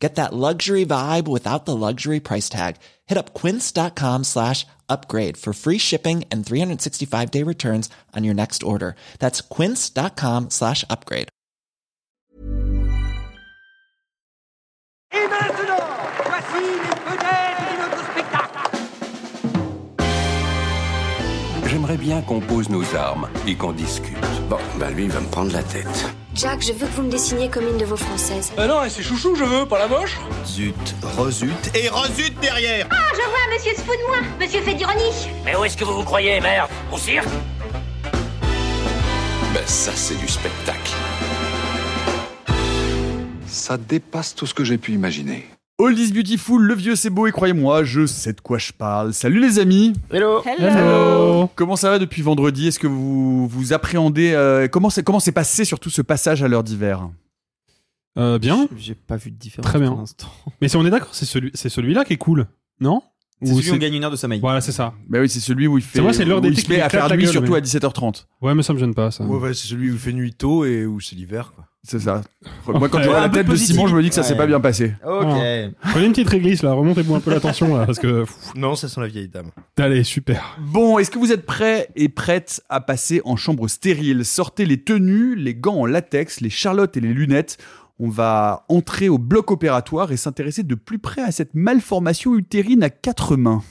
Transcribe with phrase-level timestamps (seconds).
[0.00, 2.76] Get that luxury vibe without the luxury price tag.
[3.06, 8.62] Hit up quince.com slash upgrade for free shipping and 365 day returns on your next
[8.62, 8.96] order.
[9.18, 11.28] That's quince.com slash upgrade.
[15.12, 15.84] Et maintenant,
[16.24, 18.58] voici les vedettes de notre spectacle.
[21.66, 24.16] J'aimerais bien qu'on pose nos armes et qu'on discute.
[24.48, 26.14] Bon, bah lui, il va me prendre la tête.
[26.34, 28.52] Jack, je veux que vous me dessiniez comme une de vos françaises.
[28.56, 30.16] Ah non, c'est chouchou, je veux, pas la moche.
[30.46, 30.74] Zut,
[31.16, 34.16] rezut et rezut derrière Ah, je vois, monsieur se fout de moi.
[34.38, 35.28] Monsieur fait d'ironie.
[35.44, 36.70] Mais où est-ce que vous vous croyez, merde?
[36.92, 37.26] Au cirque?
[39.52, 40.92] Ben ça, c'est du spectacle.
[43.48, 45.48] Ça dépasse tout ce que j'ai pu imaginer.
[45.82, 49.14] All is beautiful, le vieux c'est beau et croyez-moi, je sais de quoi je parle.
[49.14, 52.68] Salut les amis Hello Hello Comment ça va depuis vendredi?
[52.68, 56.48] Est-ce que vous vous appréhendez euh, Comment c'est comment s'est passé surtout ce passage à
[56.48, 57.08] l'heure d'hiver?
[58.18, 58.68] Euh, bien.
[58.76, 59.88] J'ai pas vu de différence Très bien.
[59.88, 60.28] pour l'instant.
[60.60, 62.46] Mais si on est d'accord, c'est celui, c'est celui-là qui est cool,
[62.78, 63.02] non?
[63.42, 64.40] C'est Ou celui où on gagne une heure de sommeil.
[64.40, 64.92] Voilà, c'est ça.
[65.08, 67.16] Bah oui, c'est celui où il fait C'est vrai, c'est l'heure lui à faire la
[67.16, 68.26] nuit gueule, surtout mais- à 17h30.
[68.42, 69.24] Ouais, mais ça me gêne pas, ça.
[69.24, 71.64] Ouais, ouais, c'est celui où il fait nuit tôt et où c'est l'hiver, quoi.
[71.82, 72.20] C'est ça.
[72.66, 73.56] Moi quand je vois la tête de.
[73.56, 74.38] Simon, je me dis que ça s'est Ouais.
[74.38, 74.94] pas bien passé.
[75.04, 75.24] Ok.
[75.90, 78.24] Prenez une petite réglisse là, remontez-vous un peu la tension là, parce que.
[78.54, 79.50] Non, ça sent la vieille dame.
[79.78, 80.58] allez, super.
[80.60, 84.24] Bon, est-ce que vous êtes prêts et prêtes à passer en chambre stérile?
[84.26, 87.56] Sortez les tenues, les gants en latex, les charlottes et les lunettes.
[87.98, 92.82] On va entrer au bloc opératoire et s'intéresser de plus près à cette malformation utérine
[92.82, 93.62] à quatre mains.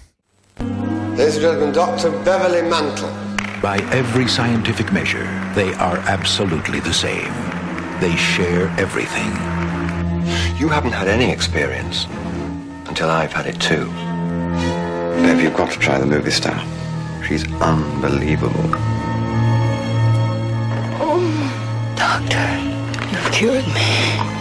[1.18, 2.12] Dr.
[2.24, 3.06] Beverly Mantle.
[3.62, 7.32] By every scientific measure, they are absolutely the same.
[8.00, 9.31] They share everything.
[10.58, 12.06] You haven't had any experience
[12.88, 13.85] until I've had it too.
[15.22, 16.57] Babe, you've got to try the movie star.
[17.28, 18.72] She's unbelievable.
[21.01, 22.47] Oh, doctor,
[23.12, 24.40] you've cured me.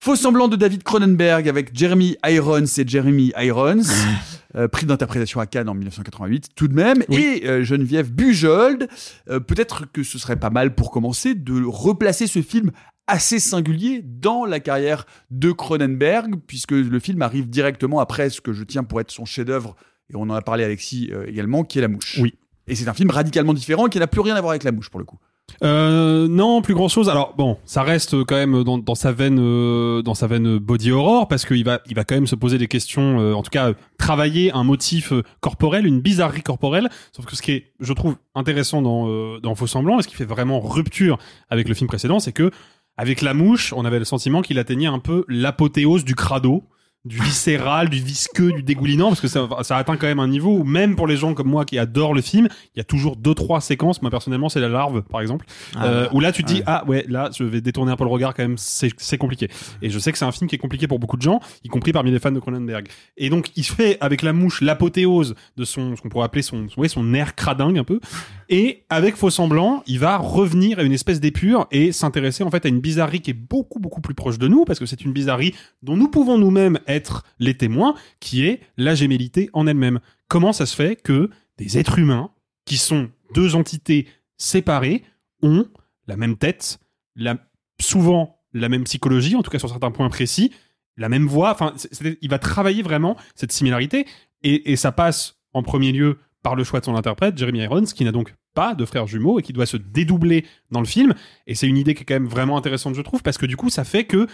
[0.00, 3.82] Faux semblant de David Cronenberg avec Jeremy Irons et Jeremy Irons,
[4.56, 8.88] euh, prix d'interprétation à Cannes en 1988 tout de même, et euh, Geneviève Bujold.
[9.28, 12.70] Euh, Peut-être que ce serait pas mal pour commencer de replacer ce film
[13.06, 18.52] assez singulier dans la carrière de Cronenberg, puisque le film arrive directement après ce que
[18.52, 19.76] je tiens pour être son chef-d'œuvre,
[20.10, 22.18] et on en a parlé Alexis également, qui est La Mouche.
[22.20, 22.34] Oui.
[22.66, 24.88] Et c'est un film radicalement différent qui n'a plus rien à voir avec La Mouche
[24.88, 25.18] pour le coup.
[25.62, 27.08] Euh, non, plus grand chose.
[27.08, 30.90] Alors bon, ça reste quand même dans, dans sa veine, euh, dans sa veine body
[30.90, 33.20] horror, parce qu'il va, il va quand même se poser des questions.
[33.20, 36.88] euh, en tout cas, euh, travailler un motif euh, corporel, une bizarrerie corporelle.
[37.12, 40.08] Sauf que ce qui est, je trouve, intéressant dans euh, dans Faux semblant, et ce
[40.08, 41.18] qui fait vraiment rupture
[41.50, 42.50] avec le film précédent, c'est que
[42.96, 46.64] avec la mouche, on avait le sentiment qu'il atteignait un peu l'apothéose du crado
[47.04, 50.56] du viscéral, du visqueux, du dégoulinant, parce que ça, ça atteint quand même un niveau
[50.56, 53.16] où même pour les gens comme moi qui adorent le film, il y a toujours
[53.16, 54.00] deux trois séquences.
[54.00, 55.44] Moi personnellement, c'est la larve, par exemple,
[55.76, 56.62] Ah, euh, où là tu te dis ouais.
[56.66, 59.48] ah ouais, là je vais détourner un peu le regard quand même, c'est compliqué.
[59.82, 61.68] Et je sais que c'est un film qui est compliqué pour beaucoup de gens, y
[61.68, 62.88] compris parmi les fans de Cronenberg.
[63.18, 66.42] Et donc il se fait avec la mouche l'apothéose de son ce qu'on pourrait appeler
[66.42, 68.00] son son, ouais, son air cradingue un peu.
[68.48, 72.66] Et avec Faux semblant, il va revenir à une espèce d'épure et s'intéresser en fait
[72.66, 75.12] à une bizarrerie qui est beaucoup beaucoup plus proche de nous parce que c'est une
[75.12, 80.00] bizarrerie dont nous pouvons nous-mêmes être les témoins, qui est la gémellité en elle-même.
[80.28, 82.30] Comment ça se fait que des êtres humains
[82.64, 84.06] qui sont deux entités
[84.36, 85.02] séparées
[85.42, 85.66] ont
[86.06, 86.78] la même tête,
[87.16, 87.36] la,
[87.80, 90.52] souvent la même psychologie, en tout cas sur certains points précis,
[90.96, 91.50] la même voix.
[91.52, 91.74] Enfin,
[92.20, 94.06] il va travailler vraiment cette similarité
[94.42, 98.04] et ça passe en premier lieu par le choix de son interprète, Jeremy Irons, qui
[98.04, 101.14] n'a donc pas de frère jumeau et qui doit se dédoubler dans le film.
[101.48, 103.56] Et c'est une idée qui est quand même vraiment intéressante, je trouve, parce que du
[103.56, 104.28] coup, ça fait que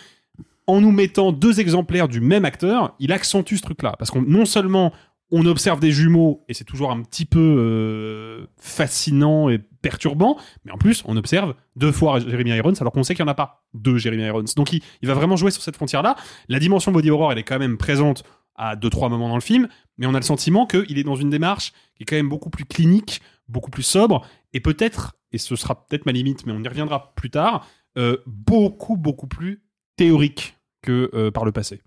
[0.67, 3.95] en nous mettant deux exemplaires du même acteur, il accentue ce truc-là.
[3.99, 4.93] Parce qu'on non seulement
[5.33, 10.73] on observe des jumeaux et c'est toujours un petit peu euh, fascinant et perturbant, mais
[10.73, 13.37] en plus on observe deux fois Jeremy Irons alors qu'on sait qu'il n'y en a
[13.37, 14.45] pas deux Jeremy Irons.
[14.57, 16.17] Donc il, il va vraiment jouer sur cette frontière-là.
[16.49, 18.25] La dimension body horror, elle est quand même présente
[18.61, 21.17] à deux trois moments dans le film, mais on a le sentiment qu'il est dans
[21.17, 25.39] une démarche qui est quand même beaucoup plus clinique, beaucoup plus sobre et peut-être, et
[25.39, 27.67] ce sera peut-être ma limite, mais on y reviendra plus tard,
[27.97, 29.63] euh, beaucoup beaucoup plus
[29.97, 31.81] théorique que euh, par le passé.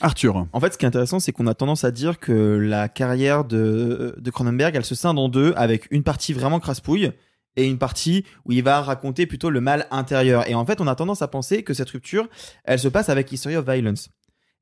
[0.00, 0.46] Arthur.
[0.52, 3.44] En fait, ce qui est intéressant, c'est qu'on a tendance à dire que la carrière
[3.44, 7.12] de, de Cronenberg, elle se scinde en deux, avec une partie vraiment crasse-pouille
[7.56, 10.48] et une partie où il va raconter plutôt le mal intérieur.
[10.48, 12.28] Et en fait, on a tendance à penser que cette rupture,
[12.64, 14.10] elle se passe avec History of Violence.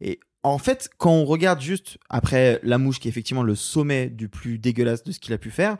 [0.00, 4.08] Et en fait, quand on regarde juste après La Mouche, qui est effectivement le sommet
[4.08, 5.76] du plus dégueulasse de ce qu'il a pu faire,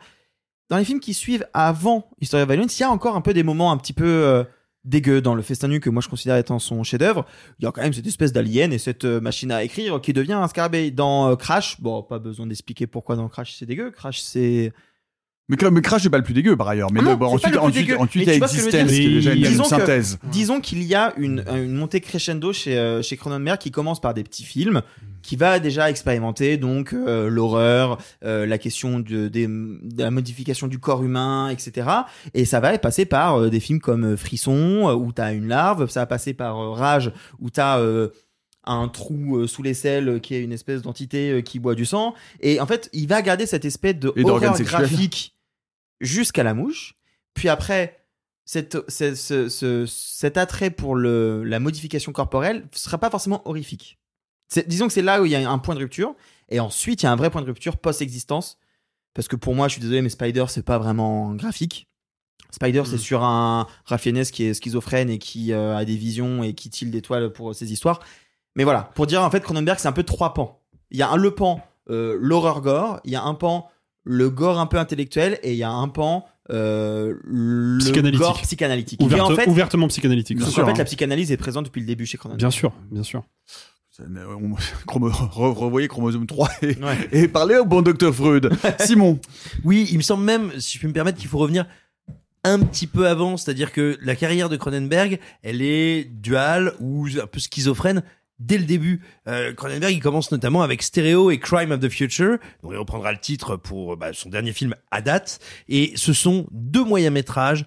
[0.69, 3.33] dans les films qui suivent avant History of Violence, il y a encore un peu
[3.33, 4.43] des moments un petit peu euh,
[4.83, 7.25] dégueux dans le festin nu que moi je considère étant son chef-d'œuvre.
[7.59, 10.13] Il y a quand même cette espèce d'alien et cette euh, machine à écrire qui
[10.13, 10.91] devient un scarabée.
[10.91, 13.91] Dans euh, Crash, bon, pas besoin d'expliquer pourquoi dans Crash c'est dégueu.
[13.91, 14.71] Crash c'est
[15.49, 16.91] Mais, mais Crash, c'est pas le plus dégueu par ailleurs.
[16.91, 19.63] Mais Ah non, ensuite, ensuite, ensuite, il y a Existence, qui est déjà une, Disons
[19.63, 20.19] que- synthèse.
[20.31, 24.13] Disons qu'il y a une, une montée crescendo chez, euh, chez Cronenberg qui commence par
[24.13, 24.81] des petits films,
[25.23, 30.67] qui va déjà expérimenter donc euh, l'horreur, euh, la question de, des- de la modification
[30.67, 31.87] du corps humain, etc.
[32.35, 35.47] Et ça va passer par euh, des films comme euh, Frisson, euh, où t'as une
[35.47, 38.09] larve, ça va passer par euh, Rage, où t'as euh,
[38.65, 41.85] un trou euh, sous l'aisselle euh, qui est une espèce d'entité euh, qui boit du
[41.85, 42.13] sang.
[42.39, 45.33] Et en fait, il va garder cette espèce de Et horreur graphique
[45.99, 46.95] jusqu'à la mouche.
[47.33, 48.05] Puis après,
[48.45, 53.47] cette, ce- ce- ce- cet attrait pour le, la modification corporelle ne sera pas forcément
[53.47, 53.99] horrifique.
[54.67, 56.15] Disons que c'est là où il y a un point de rupture.
[56.49, 58.57] Et ensuite, il y a un vrai point de rupture post-existence.
[59.13, 61.87] Parce que pour moi, je suis désolé, mais Spider, c'est pas vraiment graphique.
[62.51, 66.41] Spider, c'est sur un Ralph Fiennes qui est schizophrène et qui euh, a des visions
[66.41, 67.99] et qui tire d'étoiles pour ses histoires.
[68.55, 70.63] Mais voilà, pour dire en fait, Cronenberg, c'est un peu trois pans.
[70.89, 71.61] Il y a un le pan,
[71.91, 73.69] euh, l'horreur gore, il y a un pan,
[74.03, 78.19] le gore un peu intellectuel, et il y a un pan, euh, le Psychanalytique.
[78.21, 79.01] gore psychanalytique.
[79.01, 80.37] Ouverte- Et en fait, ouvertement psychanalytique.
[80.37, 80.83] bien en fait, sûr, la hein.
[80.83, 82.39] psychanalyse est présente depuis le début chez Cronenberg.
[82.39, 83.23] Bien sûr, bien sûr.
[83.99, 84.55] On-
[84.87, 86.77] re- Revoyez Chromosome 3 et,
[87.11, 88.49] et parlez au bon docteur Freud.
[88.79, 89.19] Simon.
[89.65, 91.65] Oui, il me semble même, si je peux me permettre, qu'il faut revenir
[92.45, 97.27] un petit peu avant, c'est-à-dire que la carrière de Cronenberg, elle est duale ou un
[97.27, 98.01] peu schizophrène
[98.39, 99.01] dès le début.
[99.27, 103.11] Euh, Cronenberg, il commence notamment avec Stereo et Crime of the Future, dont il reprendra
[103.11, 107.65] le titre pour bah, son dernier film à date, et ce sont deux moyens métrages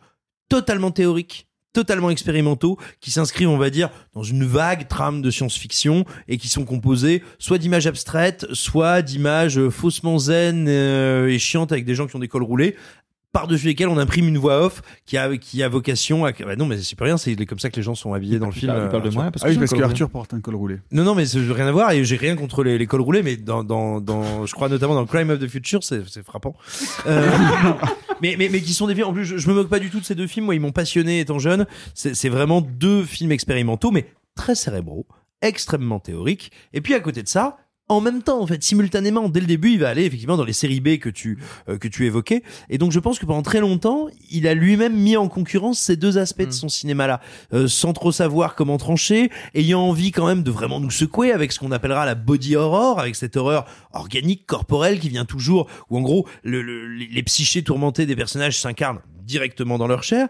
[0.48, 6.04] totalement théoriques totalement expérimentaux qui s'inscrivent on va dire dans une vague trame de science-fiction
[6.28, 11.72] et qui sont composés soit d'images abstraites soit d'images euh, faussement zen euh, et chiantes
[11.72, 12.76] avec des gens qui ont des cols roulés
[13.32, 16.66] par-dessus lesquels on imprime une voix off qui a qui a vocation à bah non
[16.66, 18.70] mais c'est pas rien c'est comme ça que les gens sont habillés dans le film
[18.72, 19.22] parle- il parle de Arthur.
[19.22, 20.76] moi, parce Ah oui, parce que Arthur porte un col roulé.
[20.92, 23.00] non, non, mais ça n'a rien à voir et j'ai rien contre les, les cols
[23.00, 26.22] roulés, mais dans, dans, dans, je crois notamment dans Crime of the Future, c'est, c'est
[26.24, 26.54] frappant.
[27.06, 27.30] Euh,
[28.20, 29.90] mais, mais, mais qui sont des films, en plus, je, je me moque pas du
[29.90, 31.66] tout de ces deux films, moi, ils m'ont passionné étant jeune.
[31.94, 35.06] C'est, c'est vraiment deux films expérimentaux, mais très cérébraux,
[35.40, 36.52] extrêmement théoriques.
[36.72, 37.56] Et puis, à côté de ça,
[37.92, 40.52] en même temps, en fait, simultanément, dès le début, il va aller effectivement dans les
[40.52, 42.42] séries B que tu euh, que tu évoquais.
[42.70, 45.96] Et donc, je pense que pendant très longtemps, il a lui-même mis en concurrence ces
[45.96, 47.20] deux aspects de son cinéma-là,
[47.52, 51.52] euh, sans trop savoir comment trancher, ayant envie quand même de vraiment nous secouer avec
[51.52, 55.98] ce qu'on appellera la body horror, avec cette horreur organique, corporelle, qui vient toujours, où
[55.98, 60.28] en gros, le- le- les psychés tourmentés des personnages s'incarnent directement dans leur chair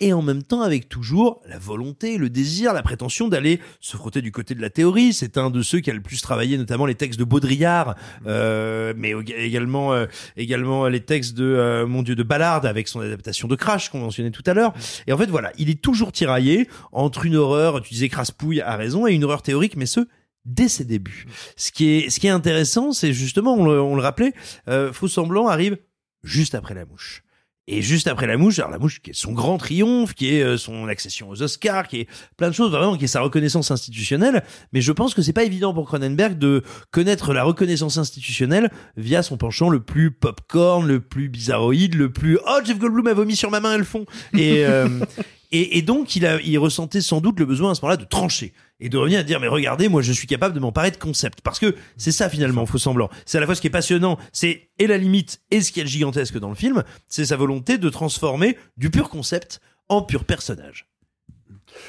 [0.00, 4.22] et en même temps avec toujours la volonté, le désir, la prétention d'aller se frotter
[4.22, 5.12] du côté de la théorie.
[5.12, 7.94] C'est un de ceux qui a le plus travaillé notamment les textes de Baudrillard,
[8.26, 10.06] euh, mais ég- également euh,
[10.36, 14.00] également les textes de euh, mon Dieu de Ballard avec son adaptation de Crash qu'on
[14.00, 14.74] mentionnait tout à l'heure.
[15.06, 18.76] Et en fait voilà, il est toujours tiraillé entre une horreur, tu disais crasse-pouille à
[18.76, 20.00] raison, et une horreur théorique, mais ce
[20.44, 21.26] dès ses débuts.
[21.56, 24.32] Ce qui est ce qui est intéressant, c'est justement on le, on le rappelait,
[24.68, 25.78] euh, Faux semblant arrive
[26.22, 27.22] juste après la mouche.
[27.66, 30.42] Et juste après la mouche, alors la mouche qui est son grand triomphe, qui est
[30.42, 33.70] euh, son accession aux Oscars, qui est plein de choses vraiment, qui est sa reconnaissance
[33.70, 34.44] institutionnelle.
[34.74, 39.22] Mais je pense que c'est pas évident pour Cronenberg de connaître la reconnaissance institutionnelle via
[39.22, 43.34] son penchant le plus popcorn, le plus bizarroïde, le plus oh Jeff Goldblum a vomi
[43.34, 44.04] sur ma main, elles font.
[44.36, 44.88] Et euh,
[45.54, 48.52] et, donc il a il ressentait sans doute le besoin à ce moment-là de trancher
[48.80, 51.40] et de revenir à dire mais regardez moi je suis capable de m'emparer de concepts.
[51.40, 53.08] Parce que c'est ça finalement faux semblant.
[53.26, 55.80] C'est à la fois ce qui est passionnant c'est et la limite et ce qui
[55.80, 60.24] est gigantesque dans le film c'est sa volonté de transformer du pur concept en pur
[60.24, 60.86] personnage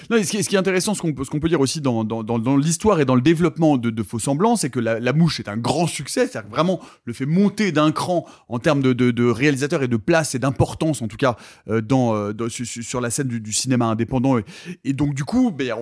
[0.10, 2.04] Non, ce, qui est, intéressant, ce qu'on peut, dire aussi dans,
[2.58, 5.88] l'histoire et dans le développement de, Faux Semblants, c'est que la, mouche est un grand
[5.88, 10.36] succès, c'est-à-dire vraiment le fait monter d'un cran en termes de, réalisateur et de place
[10.36, 11.36] et d'importance, en tout cas,
[11.70, 14.38] euh, euh, sur, la scène du, cinéma indépendant.
[14.84, 15.74] Et, donc, du coup, ben,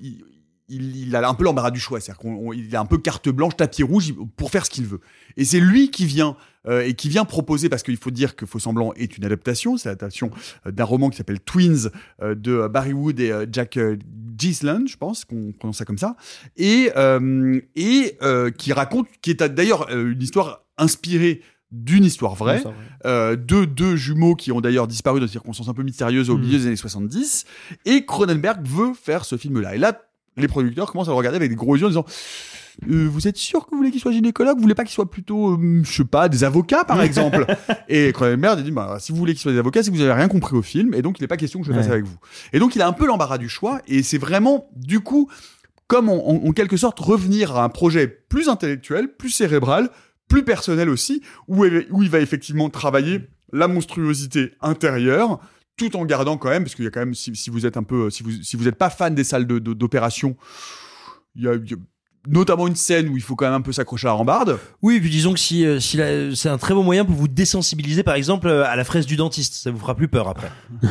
[0.00, 0.24] il,
[0.68, 2.20] il a un peu l'embarras du choix, c'est-à-dire
[2.52, 5.00] qu'il a un peu carte blanche, tapis rouge pour faire ce qu'il veut.
[5.36, 8.46] Et c'est lui qui vient euh, et qui vient proposer, parce qu'il faut dire que
[8.46, 10.30] Faux Semblant est une adaptation, c'est l'adaptation
[10.66, 11.90] euh, d'un roman qui s'appelle Twins
[12.22, 13.78] euh, de Barry Wood et Jack
[14.38, 16.16] Gisland, je pense qu'on prononce ça comme ça,
[16.56, 16.90] et,
[17.76, 18.18] et
[18.58, 21.40] qui raconte, qui est d'ailleurs une histoire inspirée
[21.70, 22.62] d'une histoire vraie,
[23.04, 26.36] euh, de deux jumeaux qui ont d'ailleurs disparu dans des circonstances un peu mystérieuses au
[26.36, 26.44] Mhm.
[26.44, 27.44] milieu des années 70,
[27.84, 29.74] et Cronenberg veut faire ce film-là.
[29.74, 30.00] Et là,
[30.36, 32.06] les producteurs commencent à le regarder avec des gros yeux en disant
[32.90, 34.56] Euh, vous êtes sûr que vous voulez qu'il soit gynécologue?
[34.56, 37.46] Vous voulez pas qu'il soit plutôt, euh, je sais pas, des avocats par exemple?
[37.88, 40.02] Et Cronenberg a dit bah, si vous voulez qu'il soit des avocats, c'est que vous
[40.02, 41.86] avez rien compris au film, et donc il n'est pas question que je le fasse
[41.86, 41.92] Ouais.
[41.92, 42.16] avec vous.
[42.52, 45.30] Et donc il a un peu l'embarras du choix, et c'est vraiment du coup
[45.86, 49.90] comme en, en- en quelque sorte revenir à un projet plus intellectuel, plus cérébral,
[50.28, 53.20] plus personnel aussi, où, où il va effectivement travailler
[53.52, 55.38] la monstruosité intérieure,
[55.76, 57.76] tout en gardant quand même, parce qu'il y a quand même, si, si vous êtes
[57.76, 60.36] un peu, si vous si vous n'êtes pas fan des salles de- de- d'opération,
[61.36, 61.76] a, il y a
[62.26, 64.58] notamment une scène où il faut quand même un peu s'accrocher à la rambarde.
[64.82, 65.98] Oui, puis disons que si, euh, si
[66.34, 69.16] c'est un très bon moyen pour vous désensibiliser, par exemple, euh, à la fraise du
[69.16, 70.50] dentiste, ça vous fera plus peur après.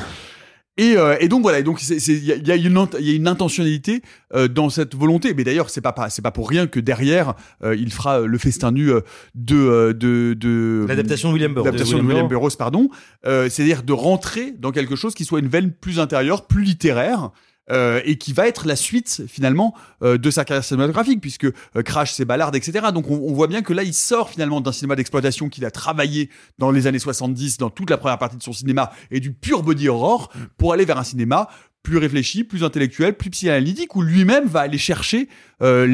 [0.76, 4.02] Et, euh, et donc voilà, et donc il y y y a une intentionnalité
[4.34, 5.36] euh, dans cette volonté.
[5.36, 8.26] Mais d'ailleurs, c'est pas, pas c'est pas pour rien que derrière euh, il fera euh,
[8.26, 8.90] le festin nu
[9.36, 11.66] de de de L'adaptation de William Burroughs.
[11.68, 12.90] l'adaptation de William William Burroughs, pardon.
[13.28, 17.30] Euh, C'est-à-dire de rentrer dans quelque chose qui soit une veine plus intérieure, plus littéraire.
[17.72, 21.82] Euh, et qui va être la suite finalement euh, de sa carrière cinématographique puisque euh,
[21.84, 24.74] Crash c'est Ballard etc donc on, on voit bien que là il sort finalement d'un
[24.74, 26.30] cinéma d'exploitation qu'il a travaillé
[26.60, 29.64] dans les années 70 dans toute la première partie de son cinéma et du pur
[29.64, 31.48] body horror pour aller vers un cinéma
[31.84, 35.28] plus réfléchi, plus intellectuel, plus psychanalytique, où lui-même va aller chercher
[35.62, 35.86] euh,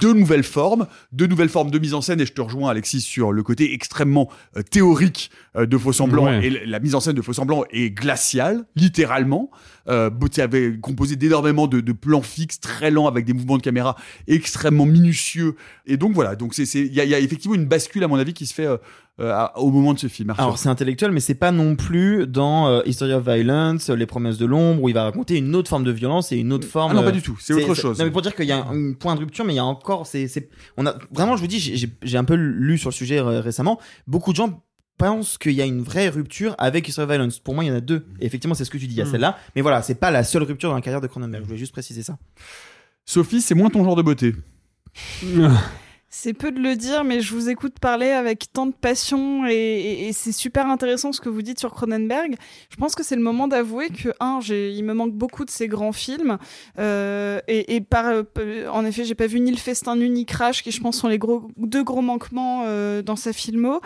[0.00, 2.20] de nouvelles formes, de nouvelles formes de mise en scène.
[2.20, 6.26] Et je te rejoins, Alexis, sur le côté extrêmement euh, théorique euh, de Faux Semblant.
[6.26, 6.46] Ouais.
[6.46, 9.50] Et la mise en scène de Faux Semblant est glaciale, littéralement.
[9.88, 13.96] Euh, avait composé d'énormément de, de plans fixes, très lents, avec des mouvements de caméra
[14.28, 15.56] extrêmement minutieux.
[15.86, 18.32] Et donc voilà, donc c'est, il y, y a effectivement une bascule, à mon avis,
[18.32, 18.68] qui se fait
[19.20, 20.30] euh, au moment de ce film.
[20.30, 20.44] Arthur.
[20.44, 24.36] Alors c'est intellectuel, mais c'est pas non plus dans euh, History of Violence, Les Promesses
[24.38, 26.92] de l'ombre, où il va raconter une autre forme de violence et une autre forme.
[26.92, 27.98] Ah non, pas euh, du tout, c'est autre chose.
[27.98, 29.60] Non, mais pour dire qu'il y a un, un point de rupture, mais il y
[29.60, 32.90] a encore, c'est, c'est, on a vraiment, je vous dis, j'ai- un peu lu sur
[32.90, 33.80] le sujet euh, récemment.
[34.06, 34.62] Beaucoup de gens
[34.98, 37.38] pensent qu'il y a une vraie rupture avec History of Violence.
[37.38, 38.06] Pour moi, il y en a deux.
[38.20, 39.10] Et effectivement, c'est ce que tu dis, il y a Mm.
[39.10, 39.38] celle-là.
[39.54, 41.42] Mais voilà, c'est pas la seule rupture dans la carrière de Cronenberg.
[41.42, 42.16] Je voulais juste préciser ça.
[43.04, 44.34] Sophie, c'est moins ton genre de beauté.
[46.08, 49.52] C'est peu de le dire, mais je vous écoute parler avec tant de passion et,
[49.54, 52.36] et- et c'est super intéressant ce que vous dites sur Cronenberg.
[52.70, 55.66] Je pense que c'est le moment d'avouer que, un, il me manque beaucoup de ces
[55.68, 56.38] grands films.
[56.78, 58.22] Euh, et, et par, euh,
[58.72, 61.18] en effet, j'ai pas vu ni Le Festin ni Crash, qui je pense sont les
[61.18, 63.80] gros, deux gros manquements euh, dans sa filmo.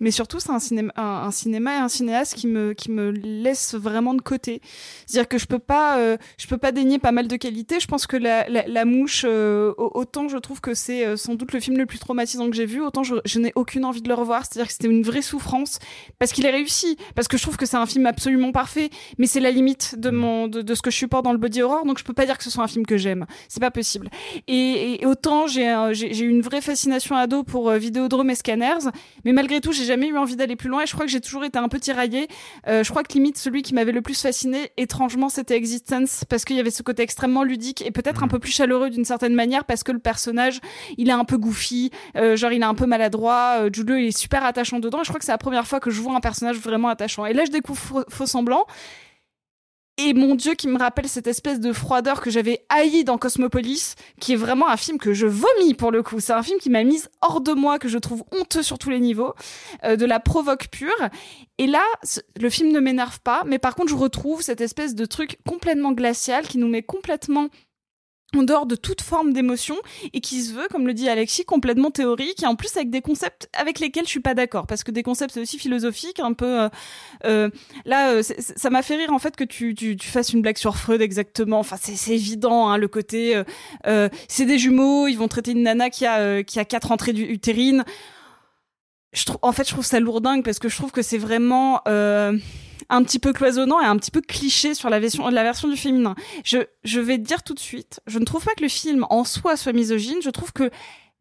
[0.00, 3.10] Mais surtout, c'est un cinéma, un, un cinéma et un cinéaste qui me, qui me
[3.10, 4.60] laisse vraiment de côté.
[5.06, 7.80] C'est-à-dire que je peux pas, euh, je peux pas dénier pas mal de qualités.
[7.80, 11.16] Je pense que la, la, la mouche, euh, au- autant je trouve que c'est euh,
[11.16, 13.84] sans doute le film le plus traumatisant que j'ai vu, autant je, je n'ai aucune
[13.86, 14.44] envie de le revoir.
[14.44, 15.78] C'est-à-dire que c'était une vraie souffrance
[16.18, 19.26] parce qu'il est réussi, parce que je trouve que c'est un film absolument parfait, mais
[19.26, 21.86] c'est la limite de mon, de, de ce que je supporte dans le body horror.
[21.86, 23.24] Donc je peux pas dire que ce soit un film que j'aime.
[23.48, 24.10] C'est pas possible.
[24.46, 28.90] Et, et autant j'ai, j'ai, une vraie fascination ado pour Vidéodrome et Scanners,
[29.24, 31.20] mais malgré tout, j'ai jamais eu envie d'aller plus loin et je crois que j'ai
[31.20, 32.28] toujours été un peu tiraillée.
[32.68, 36.44] Euh, je crois que limite celui qui m'avait le plus fasciné, étrangement, c'était Existence parce
[36.44, 39.34] qu'il y avait ce côté extrêmement ludique et peut-être un peu plus chaleureux d'une certaine
[39.34, 40.60] manière parce que le personnage,
[40.98, 43.58] il est un peu goofy, euh, genre il est un peu maladroit.
[43.60, 45.80] Euh, Jules, il est super attachant dedans et je crois que c'est la première fois
[45.80, 47.24] que je vois un personnage vraiment attachant.
[47.26, 48.64] Et là, je découvre Faux- Faux Semblant.
[49.98, 53.94] Et mon Dieu, qui me rappelle cette espèce de froideur que j'avais haï dans Cosmopolis,
[54.20, 56.20] qui est vraiment un film que je vomis pour le coup.
[56.20, 58.90] C'est un film qui m'a mise hors de moi, que je trouve honteux sur tous
[58.90, 59.32] les niveaux,
[59.84, 61.08] euh, de la provoque pure.
[61.56, 61.82] Et là,
[62.38, 65.92] le film ne m'énerve pas, mais par contre, je retrouve cette espèce de truc complètement
[65.92, 67.48] glacial qui nous met complètement
[68.34, 69.76] en dehors de toute forme d'émotion
[70.12, 73.00] et qui se veut, comme le dit Alexis, complètement théorique et en plus avec des
[73.00, 74.66] concepts avec lesquels je suis pas d'accord.
[74.66, 76.68] Parce que des concepts aussi philosophiques un peu euh,
[77.24, 77.50] euh,
[77.84, 80.58] là euh, ça m'a fait rire en fait que tu, tu, tu fasses une blague
[80.58, 81.60] sur Freud exactement.
[81.60, 83.42] Enfin c'est évident hein, le côté
[83.86, 87.12] euh, c'est des jumeaux ils vont traiter une nana qui a qui a quatre entrées
[87.12, 87.84] utérines.
[89.12, 91.82] Je en fait je trouve ça lourdingue parce que je trouve que c'est vraiment
[92.88, 95.76] un petit peu cloisonnant et un petit peu cliché sur la version, la version du
[95.76, 96.14] féminin.
[96.44, 99.06] Je, je vais te dire tout de suite, je ne trouve pas que le film
[99.10, 100.70] en soi soit misogyne, je trouve que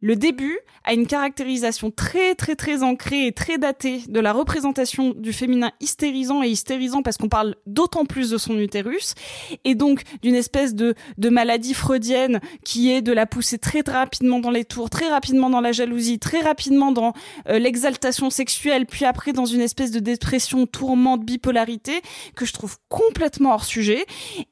[0.02, 5.14] le début a une caractérisation très très très ancrée et très datée de la représentation
[5.16, 9.16] du féminin hystérisant et hystérisant parce qu'on parle d'autant plus de son utérus
[9.64, 10.96] et donc d'une espèce de,
[11.30, 15.50] maladie freudienne qui est de la pousser très très rapidement dans les tours, très rapidement
[15.50, 17.14] dans la jalousie, très rapidement dans
[17.50, 22.02] euh, l'exaltation sexuelle, puis après dans une espèce de dépression, tourmente, bipolarité
[22.36, 24.06] que je trouve complètement hors sujet.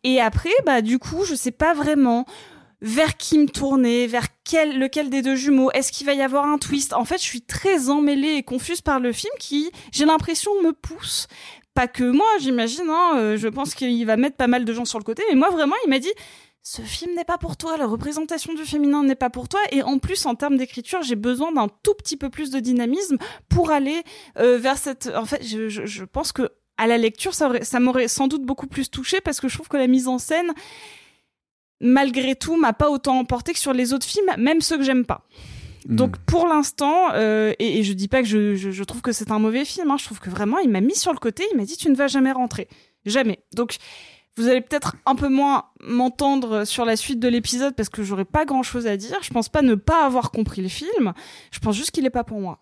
[0.03, 2.25] Et après, bah du coup, je sais pas vraiment
[2.83, 6.45] vers qui me tourner, vers quel, lequel des deux jumeaux, est-ce qu'il va y avoir
[6.45, 6.93] un twist?
[6.93, 10.73] En fait, je suis très emmêlée et confuse par le film qui, j'ai l'impression, me
[10.73, 11.27] pousse.
[11.73, 14.85] Pas que moi, j'imagine, hein, euh, je pense qu'il va mettre pas mal de gens
[14.85, 16.11] sur le côté, mais moi vraiment, il m'a dit,
[16.61, 19.81] ce film n'est pas pour toi, la représentation du féminin n'est pas pour toi, et
[19.81, 23.71] en plus, en termes d'écriture, j'ai besoin d'un tout petit peu plus de dynamisme pour
[23.71, 24.03] aller
[24.37, 25.09] euh, vers cette...
[25.15, 29.21] En fait, je, pense que à la lecture, ça m'aurait sans doute beaucoup plus touché
[29.21, 30.51] parce que je trouve que la mise en scène
[31.83, 35.05] malgré tout, m'a pas autant emporté que sur les autres films, même ceux que j'aime
[35.05, 35.27] pas.
[35.85, 39.11] Donc pour l'instant, euh, et, et je dis pas que je, je, je trouve que
[39.11, 41.43] c'est un mauvais film, hein, je trouve que vraiment il m'a mis sur le côté,
[41.51, 42.69] il m'a dit tu ne vas jamais rentrer,
[43.05, 43.39] jamais.
[43.53, 43.75] Donc
[44.37, 48.25] vous allez peut-être un peu moins m'entendre sur la suite de l'épisode parce que j'aurais
[48.25, 49.17] pas grand chose à dire.
[49.21, 51.13] Je pense pas ne pas avoir compris le film.
[51.51, 52.59] Je pense juste qu'il est pas pour moi.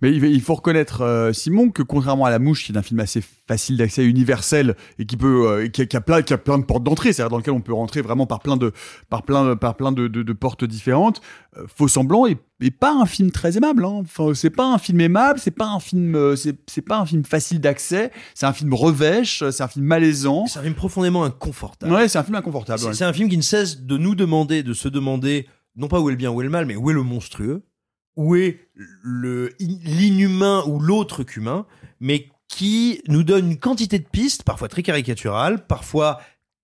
[0.00, 3.00] Mais il faut reconnaître, euh, Simon, que contrairement à La Mouche, qui est un film
[3.00, 6.38] assez facile d'accès, universel, et qui peut, euh, qui, a, qui a plein, qui a
[6.38, 8.72] plein de portes d'entrée, c'est-à-dire dans lequel on peut rentrer vraiment par plein de,
[9.10, 11.20] par plein, par plein de, de, de portes différentes.
[11.56, 12.38] Euh, Faux semblant est
[12.70, 13.84] pas un film très aimable.
[13.84, 14.02] Hein.
[14.02, 17.24] Enfin, c'est pas un film aimable, c'est pas un film, c'est, c'est pas un film
[17.24, 18.10] facile d'accès.
[18.34, 20.46] C'est un film revêche, c'est un film malaisant.
[20.46, 21.92] C'est un film profondément inconfortable.
[21.92, 22.78] Ouais, c'est un film inconfortable.
[22.78, 22.94] C'est ouais.
[22.94, 25.46] c'est un film qui ne cesse de nous demander, de se demander,
[25.76, 27.62] non pas où est le bien, où est le mal, mais où est le monstrueux,
[28.18, 28.58] où est
[29.04, 31.66] l'inhumain ou l'autre qu'humain,
[32.00, 36.20] mais qui nous donne une quantité de pistes, parfois très caricaturales, parfois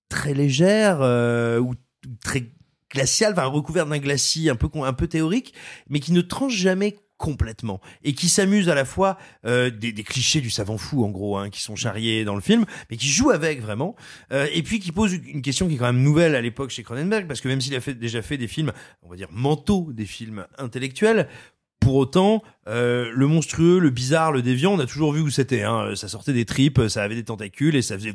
[0.08, 1.74] très légères euh, ou
[2.22, 2.50] très
[2.90, 5.54] glaciales, enfin recouvertes d'un glacis un peu théorique,
[5.88, 10.02] mais qui ne tranche jamais complètement et qui s'amuse à la fois euh, des, des
[10.02, 13.08] clichés du savant fou en gros hein, qui sont charriés dans le film mais qui
[13.08, 13.94] joue avec vraiment
[14.32, 16.82] euh, et puis qui pose une question qui est quand même nouvelle à l'époque chez
[16.82, 19.90] Cronenberg parce que même s'il a fait, déjà fait des films on va dire mentaux
[19.92, 21.28] des films intellectuels
[21.80, 25.64] pour autant, euh, le monstrueux, le bizarre, le déviant, on a toujours vu où c'était.
[25.64, 25.94] Hein.
[25.96, 28.14] Ça sortait des tripes, ça avait des tentacules et ça faisait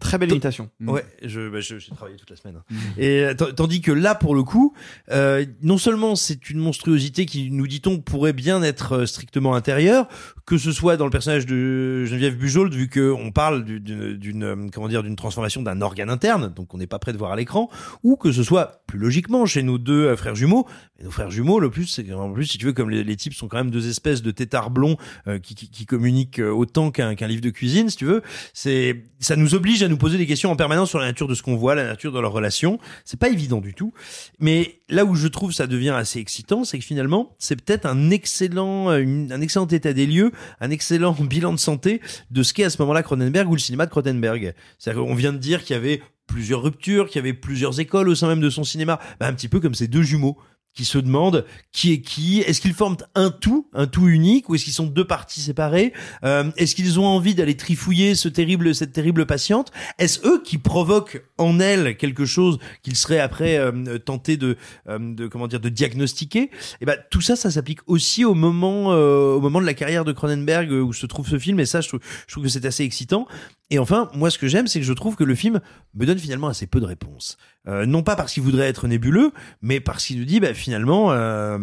[0.00, 0.70] Très belle imitation.
[0.92, 2.56] Ouais, je, bah, je- j'ai travaillé toute la semaine.
[2.96, 4.74] Et euh, tandis que là, pour le coup,
[5.10, 10.08] euh, non seulement c'est une monstruosité qui, nous dit-on, pourrait bien être euh, strictement intérieure,
[10.46, 14.14] que ce soit dans le personnage de Geneviève Bujold, vu que on parle du- d'une,
[14.14, 17.18] d'une, euh, comment dire, d'une transformation d'un organe interne, donc on n'est pas prêt de
[17.18, 17.68] voir à l'écran,
[18.02, 20.66] ou que ce soit plus logiquement chez nos deux frères jumeaux.
[21.00, 23.16] Et nos frères jumeaux, le plus, c'est qu'en plus, si tu veux, comme les, les
[23.16, 26.90] types sont quand même deux espèces de têtards blonds euh, qui, qui, qui communiquent autant
[26.90, 28.22] qu'un, qu'un livre de cuisine, si tu veux,
[28.54, 31.34] c'est, ça nous oblige à nous poser des questions en permanence sur la nature de
[31.34, 32.78] ce qu'on voit, la nature de leur relation.
[33.04, 33.92] C'est pas évident du tout.
[34.38, 38.10] Mais là où je trouve ça devient assez excitant, c'est que finalement, c'est peut-être un
[38.10, 42.64] excellent, euh, un excellent état des lieux, un excellent bilan de santé de ce qu'est
[42.64, 44.54] à ce moment-là Cronenberg ou le cinéma de Cronenberg.
[44.78, 48.08] C'est-à-dire qu'on vient de dire qu'il y avait plusieurs ruptures, qu'il y avait plusieurs écoles
[48.08, 48.98] au sein même de son cinéma.
[49.20, 50.38] Bah, un petit peu comme ces deux jumeaux
[50.78, 52.38] qui se demandent qui est qui.
[52.38, 55.92] Est-ce qu'ils forment un tout, un tout unique, ou est-ce qu'ils sont deux parties séparées
[56.22, 59.72] Euh, Est-ce qu'ils ont envie d'aller trifouiller ce terrible, cette terrible patiente?
[59.98, 64.56] Est-ce eux qui provoquent en elle quelque chose qu'ils seraient après euh, tentés de,
[64.88, 66.52] euh, de comment dire, de diagnostiquer?
[66.80, 70.04] Et ben tout ça, ça s'applique aussi au moment, euh, au moment de la carrière
[70.04, 71.58] de Cronenberg euh, où se trouve ce film.
[71.58, 73.26] Et ça, je trouve, je trouve que c'est assez excitant.
[73.70, 75.60] Et enfin, moi, ce que j'aime, c'est que je trouve que le film
[75.94, 77.36] me donne finalement assez peu de réponses.
[77.68, 81.12] Euh, non pas parce qu'il voudrait être nébuleux, mais parce qu'il nous dit, bah, finalement,
[81.12, 81.58] euh,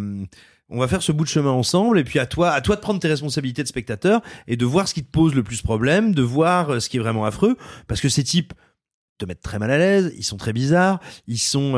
[0.70, 2.82] on va faire ce bout de chemin ensemble, et puis à toi, à toi de
[2.82, 6.14] prendre tes responsabilités de spectateur et de voir ce qui te pose le plus problème,
[6.14, 8.54] de voir euh, ce qui est vraiment affreux, parce que ces types
[9.18, 11.76] te mettent très mal à l'aise, ils sont très bizarres, ils sont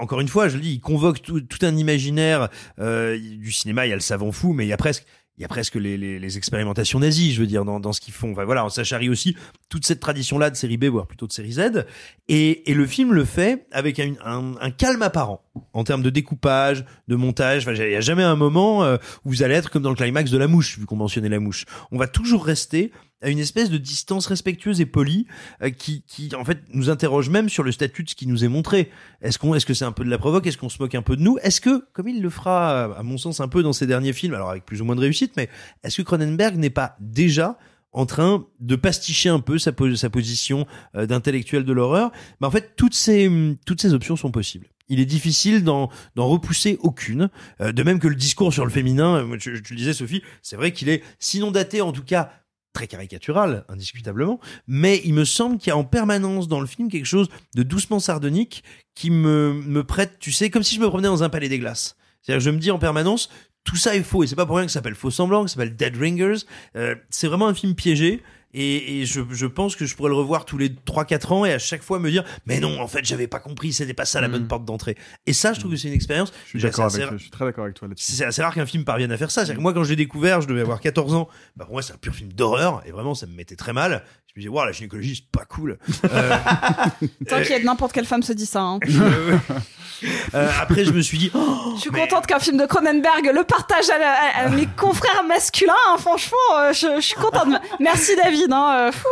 [0.00, 3.86] encore une fois, je le dis, ils convoquent tout, un imaginaire du cinéma.
[3.86, 5.06] Il y a le savant fou, mais il y a presque
[5.38, 8.00] il y a presque les, les, les expérimentations nazies, je veux dire, dans, dans ce
[8.00, 8.32] qu'ils font.
[8.32, 9.36] Enfin, voilà, ça charrie aussi
[9.68, 11.84] toute cette tradition-là de série B, voire plutôt de série Z.
[12.28, 16.10] Et, et le film le fait avec un, un, un calme apparent en termes de
[16.10, 17.62] découpage, de montage.
[17.62, 19.96] Enfin, il n'y a jamais un moment euh, où vous allez être comme dans le
[19.96, 21.66] climax de La Mouche, vu qu'on mentionnait La Mouche.
[21.90, 22.90] On va toujours rester
[23.22, 25.26] à une espèce de distance respectueuse et polie
[25.62, 28.44] euh, qui, qui, en fait, nous interroge même sur le statut de ce qui nous
[28.44, 28.90] est montré.
[29.22, 30.46] Est-ce qu'on, est-ce que c'est un peu de la provoque?
[30.46, 31.38] Est-ce qu'on se moque un peu de nous?
[31.42, 34.34] Est-ce que, comme il le fera, à mon sens, un peu dans ses derniers films,
[34.34, 35.48] alors avec plus ou moins de réussite, mais
[35.82, 37.58] est-ce que Cronenberg n'est pas déjà
[37.92, 42.12] en train de pasticher un peu sa, sa position euh, d'intellectuel de l'horreur?
[42.40, 43.30] Mais en fait, toutes ces,
[43.64, 44.68] toutes ces options sont possibles.
[44.88, 47.30] Il est difficile d'en repousser aucune.
[47.60, 50.22] Euh, de même que le discours sur le féminin, euh, tu, tu le disais Sophie,
[50.42, 52.30] c'est vrai qu'il est sinon daté, en tout cas
[52.76, 56.90] très caricatural, indiscutablement, mais il me semble qu'il y a en permanence dans le film
[56.90, 58.62] quelque chose de doucement sardonique
[58.94, 61.58] qui me, me prête, tu sais, comme si je me promenais dans un palais des
[61.58, 61.96] glaces.
[62.20, 63.30] C'est-à-dire que je me dis en permanence,
[63.64, 65.50] tout ça est faux, et c'est pas pour rien que ça s'appelle Faux Semblant, que
[65.50, 66.44] ça s'appelle Dead Ringers.
[66.76, 68.22] Euh, c'est vraiment un film piégé,
[68.58, 71.52] et, et je, je pense que je pourrais le revoir tous les 3-4 ans, et
[71.52, 74.20] à chaque fois me dire, mais non, en fait, j'avais pas compris, c'était pas ça
[74.20, 74.96] la bonne porte d'entrée.
[75.26, 76.32] Et ça, je trouve que c'est une expérience.
[76.44, 78.12] Je suis déjà, d'accord c'est avec, assez- je suis très d'accord avec toi là-dessus.
[78.12, 79.42] c'est assez rare qu'un film parvienne à faire ça.
[79.42, 81.28] C'est-à-dire que moi, quand je l'ai découvert, je devais avoir 14 ans.
[81.56, 82.82] Bah, pour moi, c'est un pur film d'horreur.
[82.86, 84.02] Et vraiment, ça me mettait très mal.
[84.36, 85.78] Je me disais, waouh, la gynécologie, c'est pas cool.
[86.04, 86.36] Euh,
[87.26, 88.60] T'inquiète, n'importe quelle femme se dit ça.
[88.60, 88.80] hein.
[90.34, 93.44] euh, après, je me suis dit, oh, Je suis contente qu'un film de Cronenberg le
[93.44, 95.72] partage à, la- à- à mes confrères masculins.
[95.88, 97.48] hein, franchement, euh, je, je suis contente.
[97.80, 98.52] Merci David.
[98.52, 99.08] Hein, euh, fou.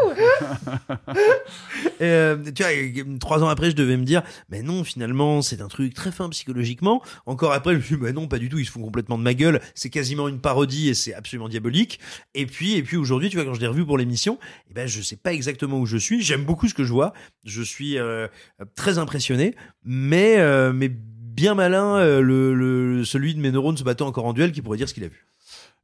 [2.03, 5.69] Euh, tu vois, trois ans après, je devais me dire, mais non, finalement, c'est un
[5.69, 7.03] truc très fin psychologiquement.
[7.25, 9.17] Encore après, je me suis dit, bah non, pas du tout, ils se font complètement
[9.17, 9.61] de ma gueule.
[9.75, 11.99] C'est quasiment une parodie et c'est absolument diabolique.
[12.35, 14.39] Et puis, et puis aujourd'hui, tu vois, quand je l'ai revu pour l'émission,
[14.71, 16.23] eh ben, je sais pas exactement où je suis.
[16.23, 17.13] J'aime beaucoup ce que je vois.
[17.45, 18.29] Je suis euh,
[18.75, 20.89] très impressionné, mais, euh, mais
[21.35, 24.79] bien malin, euh, le, celui de mes neurones se battant encore en duel qui pourrait
[24.79, 25.27] dire ce qu'il a vu.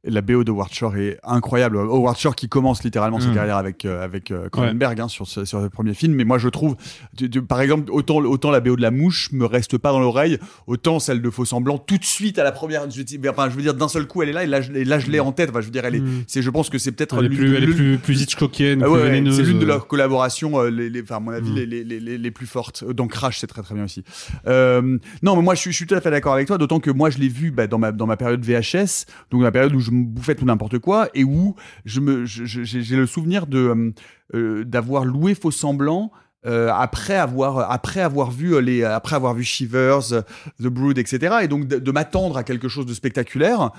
[0.03, 1.77] La BO de Shore est incroyable.
[1.77, 3.33] Howard Shore qui commence littéralement sa Mm.
[3.35, 6.15] carrière avec euh, avec euh, Cronenberg hein, sur ce, sur le premier film.
[6.15, 6.75] Mais moi je trouve,
[7.15, 9.99] tu- tu- par exemple, autant autant la BO de La Mouche me reste pas dans
[9.99, 12.89] l'oreille, autant celle de Faux Semblant tout de suite à la première.
[12.89, 14.85] Je, enfin, je veux dire d'un seul coup elle est là et là je, et
[14.85, 15.51] là, je l'ai en tête.
[15.51, 15.99] Enfin, je veux dire elle est.
[15.99, 16.23] Mm.
[16.25, 18.81] C'est je pense que c'est peut-être Elle est plus, elle est l'une- plus, plus Hitchcockienne,
[18.83, 19.67] ah ouais, c'est l'une de euh.
[19.67, 21.55] leurs collaborations, euh, les, les- enfin, à mon avis, Mm.
[21.57, 22.83] les, les, les, les plus fortes.
[22.91, 24.03] Dans Crash, c'est très très bien aussi.
[24.47, 26.79] Euh, non, mais moi, je suis, je suis tout à fait d'accord avec toi, d'autant
[26.79, 29.75] que moi, je l'ai vu bah, dans, ma, dans ma période VHS, donc la période
[29.75, 33.05] où je me bouffais tout n'importe quoi, et où je me, je- je- j'ai le
[33.05, 33.91] souvenir de euh,
[34.33, 36.11] euh, d'avoir loué Faux Semblant.
[36.47, 40.23] euh, après avoir après avoir vu les après avoir vu Shivers,
[40.59, 41.35] The Brood, etc.
[41.43, 43.69] Et donc de, m'attendre à quelque chose de spectaculaire.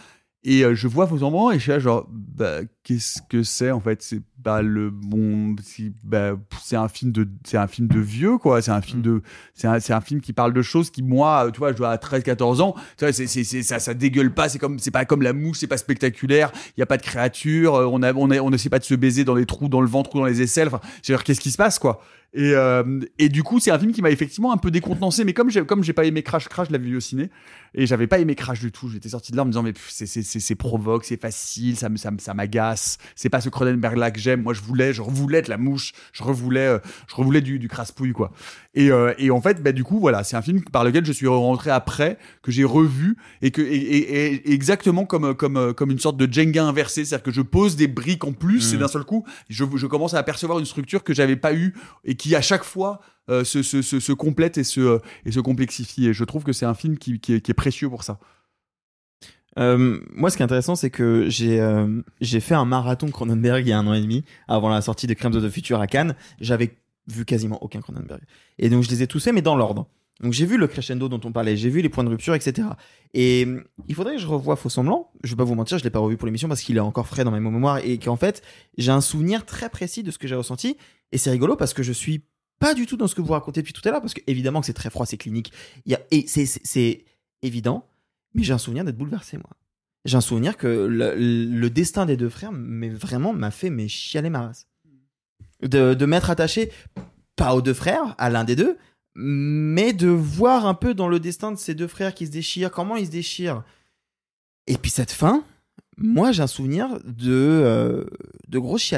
[0.44, 3.80] Et je vois Faux Semblant et je suis là genre bah, qu'est-ce que c'est en
[3.80, 4.02] fait?
[4.02, 8.38] C'est pas le bon si- bah, c'est un film de c'est un film de vieux
[8.38, 9.22] quoi c'est un film de
[9.54, 11.98] c'est un, un film qui parle de choses qui moi tu vois je dois à
[11.98, 15.32] 13 14 ans c'est c'est ça ça dégueule pas c'est comme c'est pas comme la
[15.32, 18.38] mouche c'est pas spectaculaire il y a pas de créature euh, on a on a,
[18.40, 20.42] on essaie pas de se baiser dans les trous dans le ventre ou dans les
[20.42, 22.00] aisselles enfin qu'est-ce qui se passe quoi?
[22.34, 25.22] Et, euh, et du coup, c'est un film qui m'a effectivement un peu décontenancé.
[25.22, 27.28] Mais comme j'ai comme j'ai pas aimé Crash, Crash, je l'avais vu au ciné
[27.74, 28.88] et j'avais pas aimé Crash du tout.
[28.88, 31.76] J'étais sorti de là en me disant mais c'est c'est c'est c'est provoque, c'est facile,
[31.76, 32.96] ça me ça me- ça m'agace.
[33.16, 34.31] C'est pas ce Cronenberg là que j'aime.
[34.40, 37.68] Moi, je voulais, je revoulais être la mouche, je revoulais, euh, je revoulais du du
[37.68, 38.32] crasse-pouille quoi.
[38.74, 41.12] Et euh, et en fait, bah du coup, voilà, c'est un film par lequel je
[41.12, 45.90] suis rentré après, que j'ai revu et que et, et- et exactement comme comme comme
[45.90, 48.76] une sorte de Jenga inversé, c'est-à-dire que je pose des briques en plus Mm.
[48.76, 51.74] et d'un seul coup, je, je commence à apercevoir une structure que j'avais pas eu
[52.04, 55.30] et qui à chaque fois euh, se, se, se, se complète et se, euh, et
[55.32, 56.08] se complexifie.
[56.08, 58.18] Et je trouve que c'est un film qui, qui, est, qui est précieux pour ça.
[59.58, 63.66] Euh, moi, ce qui est intéressant, c'est que j'ai euh, j'ai fait un marathon Cronenberg
[63.66, 65.80] il y a un an et demi avant la sortie de Crimes of the Future
[65.80, 66.14] à Cannes.
[66.40, 66.76] J'avais
[67.08, 68.20] vu quasiment aucun Cronenberg.
[68.58, 69.86] Et donc, je les ai tous faits, mais dans l'ordre.
[70.22, 72.68] Donc, j'ai vu le crescendo dont on parlait, j'ai vu les points de rupture, etc.
[73.12, 75.10] Et euh, il faudrait que je revoie Faux Semblant.
[75.24, 77.08] Je vais pas vous mentir, je l'ai pas revu pour l'émission parce qu'il est encore
[77.08, 78.42] frais dans mes mémoires et qu'en fait,
[78.78, 80.76] j'ai un souvenir très précis de ce que j'ai ressenti.
[81.10, 82.22] Et c'est rigolo parce que je suis
[82.60, 84.60] pas du tout dans ce que vous racontez depuis tout à l'heure parce que évidemment
[84.60, 85.52] que c'est très froid, c'est clinique.
[85.86, 87.04] Il y a, et c'est-
[87.42, 87.84] évident,
[88.34, 89.50] mais j'ai un souvenir d'être bouleversé, moi.
[90.04, 94.30] J'ai un souvenir que le, destin des deux frères, mais vraiment, m'a fait mais chialer
[94.30, 94.66] ma race.
[95.62, 96.72] De, de m'être attaché,
[97.36, 98.76] pas aux deux frères, à l'un des deux,
[99.14, 102.72] mais de voir un peu dans le destin de ces deux frères qui se déchirent,
[102.72, 103.62] comment ils se déchirent.
[104.66, 105.44] Et puis cette fin,
[105.96, 108.04] moi j'ai un souvenir de, euh,
[108.48, 108.92] de grosses.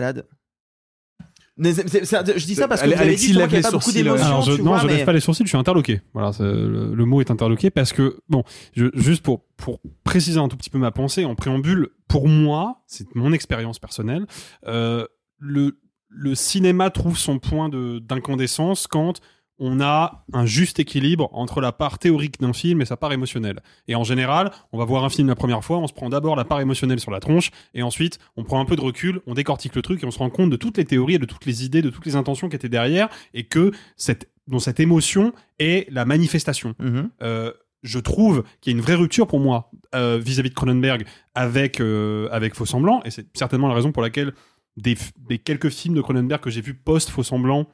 [1.57, 3.49] Mais c'est- c'est- c'est- je dis ça parce que vous avez Alexis dit justement lève
[3.51, 4.03] qu'il les a pas beaucoup sourcils, ouais.
[4.05, 4.27] d'émotions.
[4.27, 6.01] Alors, je, tu non, vois, je mais- lève pas les sourcils, je suis interloqué.
[6.13, 8.43] Voilà, c'est- le, le mot est interloqué parce que, bon,
[8.75, 12.83] je- juste pour, pour préciser un tout petit peu ma pensée, en préambule, pour moi,
[12.89, 14.27] c'est mon expérience personnelle,
[14.67, 15.07] euh,
[15.39, 19.21] le, le cinéma trouve son point de- d'incandescence quand
[19.59, 23.61] on a un juste équilibre entre la part théorique d'un film et sa part émotionnelle.
[23.89, 26.37] Et en général, on va voir un film la première fois, on se prend d'abord
[26.37, 29.35] la part émotionnelle sur la tronche, et ensuite, on prend un peu de recul, on
[29.35, 31.47] décortique le truc, et on se rend compte de toutes les théories, et de toutes
[31.47, 35.33] les idées, de toutes les intentions qui étaient derrière, et que cette, dont cette émotion
[35.59, 36.75] est la manifestation.
[36.81, 37.11] Mhm.
[37.23, 37.53] Euh,
[37.85, 41.81] je trouve qu'il y a une vraie rupture pour moi euh, vis-à-vis de Cronenberg avec
[41.81, 44.33] euh, avec Faux Semblant et c'est certainement la raison pour laquelle
[44.79, 44.97] des,
[45.29, 47.69] des quelques films de Cronenberg que j'ai vus post Faux Semblant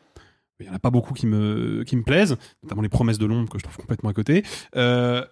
[0.61, 3.27] il y en a pas beaucoup qui me qui me plaisent notamment les Promesses de
[3.27, 4.45] l'ombre que je trouve complètement à côté.
[4.77, 5.25] Euh,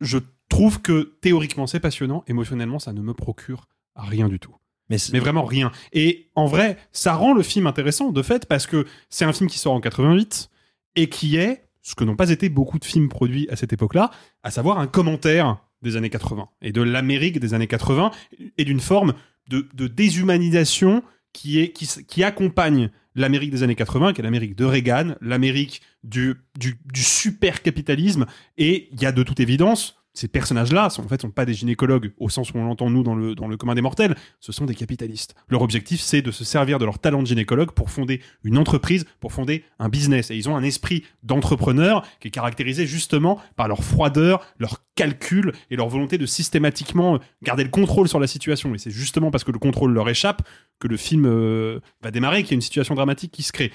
[0.00, 2.24] je trouve que théoriquement c'est passionnant.
[2.26, 4.54] Émotionnellement ça ne me procure rien du tout.
[4.88, 5.70] Mais, vraiment rien.
[5.92, 9.48] Et en vrai ça rend le film intéressant de fait parce que c'est un film
[9.48, 10.50] qui sort en 88
[10.96, 14.10] et qui est ce que n'ont pas été beaucoup de films produits à cette époque-là,
[14.42, 18.10] à savoir un commentaire des années 80 et de l'Amérique des années 80
[18.58, 19.14] et d'une forme
[19.48, 24.56] de, de déshumanisation qui, est, qui, qui accompagne l'Amérique des années 80, qui est l'Amérique
[24.56, 28.26] de Reagan, l'Amérique du, du, du super capitalisme.
[28.58, 31.54] Et il y a de toute évidence, ces personnages-là sont en fait sont pas des
[31.54, 34.52] gynécologues au sens où on l'entend nous dans le, dans le commun des mortels, ce
[34.52, 35.34] sont des capitalistes.
[35.48, 39.04] Leur objectif, c'est de se servir de leur talent de gynécologue pour fonder une entreprise,
[39.20, 40.30] pour fonder un business.
[40.30, 45.52] Et ils ont un esprit d'entrepreneur qui est caractérisé justement par leur froideur, leur calcul
[45.70, 48.74] et leur volonté de systématiquement garder le contrôle sur la situation.
[48.74, 50.42] Et c'est justement parce que le contrôle leur échappe
[50.78, 53.70] que le film euh, va démarrer, qu'il y a une situation dramatique qui se crée.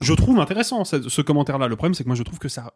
[0.00, 1.68] Je trouve intéressant ce, commentaire-là.
[1.68, 2.74] Le problème, c'est que moi, je trouve que ça,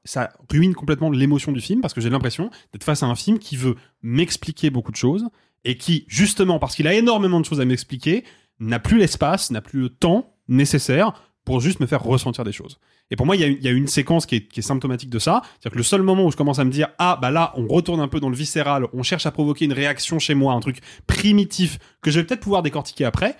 [0.50, 3.56] ruine complètement l'émotion du film parce que j'ai l'impression d'être face à un film qui
[3.56, 5.28] veut m'expliquer beaucoup de choses
[5.64, 8.24] et qui, justement, parce qu'il a énormément de choses à m'expliquer,
[8.60, 11.12] n'a plus l'espace, n'a plus le temps nécessaire
[11.44, 12.78] pour juste me faire ressentir des choses.
[13.10, 15.40] Et pour moi, il y a, une- séquence qui est, qui est symptomatique de ça.
[15.44, 17.66] C'est-à-dire que le seul moment où je commence à me dire, ah, bah là, on
[17.66, 20.60] retourne un peu dans le viscéral, on cherche à provoquer une réaction chez moi, un
[20.60, 23.34] truc primitif que je vais peut-être pouvoir décortiquer après,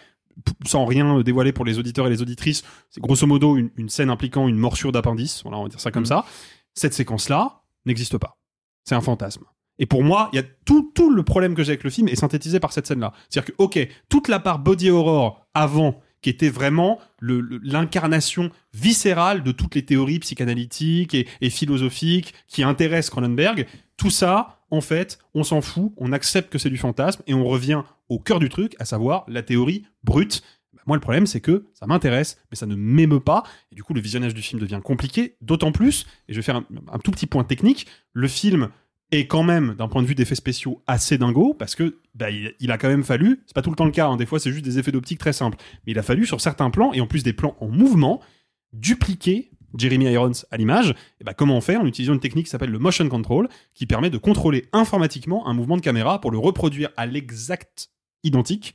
[0.67, 2.63] sans rien dévoiler pour les auditeurs et les auditrices.
[2.91, 5.43] C'est grosso modo une, une scène impliquant une morsure d'appendice.
[5.43, 6.25] Voilà, on va dire ça comme ça.
[6.75, 8.39] Cette séquence-là n'existe pas.
[8.85, 9.45] C'est un fantasme.
[9.79, 12.09] Et pour moi, il y a tout, tout le problème que j'ai avec le film
[12.09, 13.13] est synthétisé par cette scène-là.
[13.29, 19.53] C'est-à-dire que, ok, toute la part body horror avant, qui était vraiment l'incarnation viscérale de
[19.53, 23.67] toutes les théories psychanalytiques et, et philosophiques qui intéressent Cronenberg,
[23.99, 27.45] tout ça, en fait, on s'en fout, on accepte que c'est du fantasme et on
[27.45, 30.43] revient au cœur du truc, à savoir la théorie brute.
[30.73, 33.43] Bah, moi, le problème, c'est que ça m'intéresse, mais ça ne m'émeut pas.
[33.73, 36.57] Et du coup, le visionnage du film devient compliqué, d'autant plus, et je vais faire
[36.57, 38.71] un, tout petit point technique, le film
[39.11, 42.55] est quand même, d'un point de vue d'effets spéciaux, assez dingo, parce que bah, il,
[42.61, 44.39] il a quand même fallu, c'est pas tout le temps le cas, hein, des fois
[44.39, 45.57] c'est juste des effets d'optique très simples,
[45.87, 48.21] mais il a fallu sur certains plans, et en plus des plans en mouvement,
[48.75, 52.51] dupliquer Jeremy Irons à l'image, et bah, comment on fait En utilisant une technique qui
[52.51, 56.39] s'appelle le motion control, qui permet de contrôler informatiquement un mouvement de caméra pour le
[56.39, 57.91] reproduire à l'exact
[58.25, 58.75] identique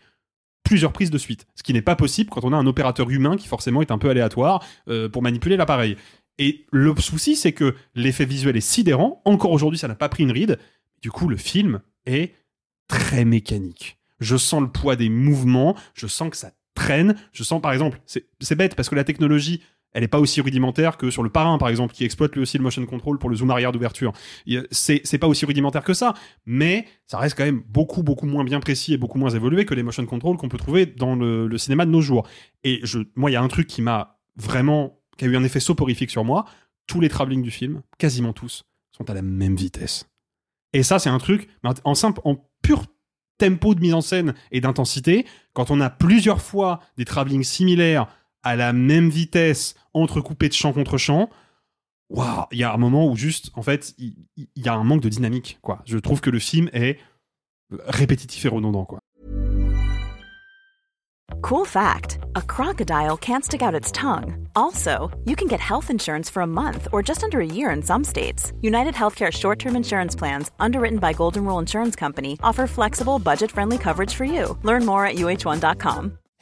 [0.63, 1.45] plusieurs prises de suite.
[1.55, 3.97] Ce qui n'est pas possible quand on a un opérateur humain qui forcément est un
[3.97, 5.97] peu aléatoire euh, pour manipuler l'appareil.
[6.39, 9.21] Et le souci, c'est que l'effet visuel est sidérant.
[9.25, 10.57] Encore aujourd'hui, ça n'a pas pris une ride.
[11.01, 12.33] Du coup, le film est
[12.87, 13.99] très mécanique.
[14.19, 17.15] Je sens le poids des mouvements, je sens que ça traîne.
[17.33, 19.61] Je sens, par exemple, c'est bête parce que la technologie,
[19.93, 22.57] elle n'est pas aussi rudimentaire que sur le parrain, par exemple, qui exploite lui aussi
[22.57, 24.11] le motion control pour le zoom arrière d'ouverture.
[24.71, 26.13] C'est pas aussi rudimentaire que ça,
[26.45, 29.73] mais ça reste quand même beaucoup, beaucoup moins bien précis et beaucoup moins évolué que
[29.73, 32.27] les motion control qu'on peut trouver dans le, cinéma de nos jours.
[32.63, 35.43] Et je, moi, il y a un truc qui m'a vraiment, qui a eu un
[35.43, 36.45] effet soporifique sur moi.
[36.87, 40.09] Tous les travelling du film, quasiment tous, sont à la même vitesse.
[40.73, 41.47] Et ça, c'est un truc,
[41.83, 42.85] en simple, en pur
[43.37, 48.07] tempo de mise en scène et d'intensité, quand on a plusieurs fois des travelling similaires
[48.43, 51.29] à la même vitesse, entrecoupés de champ contre champ,
[52.09, 54.15] waouh, il y a un moment où juste, en fait, il
[54.55, 55.81] y, a un manque de dynamique, quoi.
[55.85, 56.99] Je trouve que le film est
[57.87, 58.99] répétitif et redondant, quoi.
[61.41, 64.47] Cool fact a crocodile can't stick out its tongue.
[64.55, 67.81] Also, you can get health insurance for a month or just under a year in
[67.81, 68.53] some states.
[68.61, 73.51] United Healthcare short term insurance plans, underwritten by Golden Rule Insurance Company, offer flexible, budget
[73.51, 74.57] friendly coverage for you.
[74.63, 76.22] Learn more at uh1.com.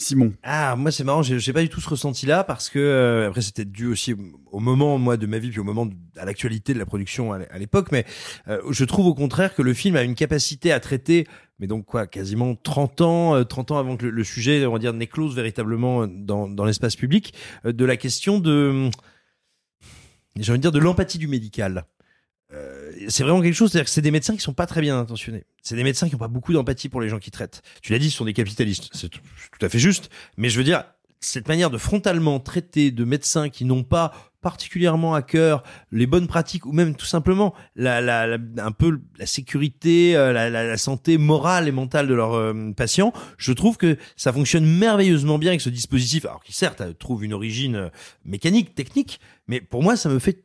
[0.00, 0.32] Simon.
[0.42, 3.66] Ah, moi c'est marrant, j'ai pas du tout ce ressenti-là parce que euh, après c'était
[3.66, 4.14] dû aussi
[4.50, 7.32] au moment moi de ma vie puis au moment de- à l'actualité de la production
[7.34, 8.06] à l'é- à l'époque, mais
[8.48, 11.26] euh, je trouve au contraire que le film a une capacité à traiter,
[11.58, 14.78] mais donc quoi, quasiment 30 ans, euh, 30 ans avant que le, sujet, on va
[14.78, 17.34] dire, n'éclose véritablement dans, dans l'espace public,
[17.66, 18.88] euh, de la question de,
[20.36, 21.84] j'ai envie de dire de l'empathie du médical.
[22.52, 24.98] Euh, c'est vraiment quelque chose, c'est-à-dire que c'est des médecins qui sont pas très bien
[24.98, 25.44] intentionnés.
[25.62, 27.62] C'est des médecins qui ont pas beaucoup d'empathie pour les gens qui traitent.
[27.82, 28.88] Tu l'as dit, ce sont des capitalistes.
[28.92, 29.20] C'est tout
[29.60, 30.10] à fait juste.
[30.36, 30.84] Mais je veux dire,
[31.20, 36.26] cette manière de frontalement traiter de médecins qui n'ont pas particulièrement à cœur les bonnes
[36.26, 40.76] pratiques ou même tout simplement la, la, la- un peu la sécurité, euh, la, la,
[40.78, 45.50] santé morale et mentale de leurs euh, patients, je trouve que ça fonctionne merveilleusement bien
[45.50, 47.90] avec ce dispositif, alors qui certes euh, trouve une origine
[48.24, 50.42] mécanique, technique, mais pour moi ça me fait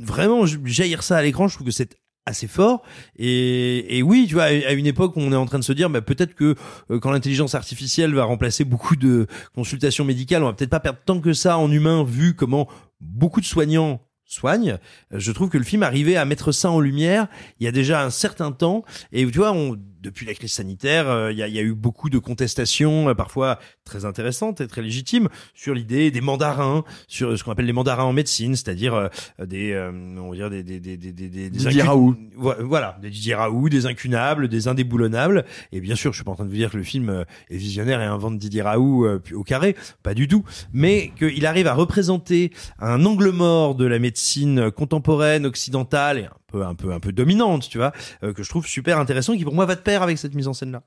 [0.00, 2.82] vraiment jaillir ça à l'écran, je trouve que c'est assez fort.
[3.16, 5.72] Et, et oui tu vois à une époque où on est en train de se
[5.72, 6.56] dire bah, peut-être que
[6.90, 10.98] euh, quand l'intelligence artificielle va remplacer beaucoup de consultations médicales on va peut-être pas perdre
[11.06, 12.68] tant que ça en humain vu comment
[13.00, 14.78] beaucoup de soignants soignent.
[15.12, 17.28] Euh, je trouve que le film arrivait à mettre ça en lumière
[17.60, 18.84] il y a déjà un certain temps.
[19.12, 22.10] Et tu vois on depuis la crise sanitaire, euh, il y, y a eu beaucoup
[22.10, 27.42] de contestations, euh, parfois très intéressantes et très légitimes, sur l'idée des mandarins, sur ce
[27.42, 29.08] qu'on appelle les mandarins en médecine, c'est-à-dire euh,
[29.44, 32.14] des, euh, on va dire des, des, des, des, des, des Didier Raoult.
[32.36, 35.44] Vo- Voilà, des Didier Raoult, des incunables, des indéboulonnables.
[35.72, 37.56] Et bien sûr, je suis pas en train de vous dire que le film est
[37.56, 40.44] visionnaire et invente Didier Raoult au carré, pas du tout.
[40.72, 46.30] Mais qu'il arrive à représenter un angle mort de la médecine contemporaine, occidentale et un
[46.46, 49.44] peu, un peu, un peu dominante, tu vois, euh, que je trouve super intéressant, qui
[49.44, 50.82] pour moi va de pair avec cette mise en scène-là.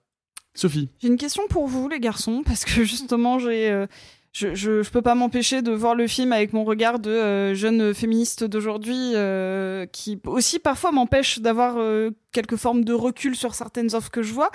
[0.55, 0.89] Sophie.
[0.99, 3.69] J'ai une question pour vous, les garçons, parce que justement, j'ai.
[3.69, 3.85] euh,
[4.31, 7.55] je, je, je peux pas m'empêcher de voir le film avec mon regard de euh,
[7.55, 13.55] jeune féministe d'aujourd'hui, euh, qui aussi parfois m'empêche d'avoir euh, quelques formes de recul sur
[13.55, 14.51] certaines offres que je vois.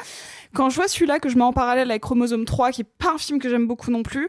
[0.55, 3.15] Quand je vois celui-là que je mets en parallèle avec Chromosome 3, qui est pas
[3.15, 4.29] un film que j'aime beaucoup non plus,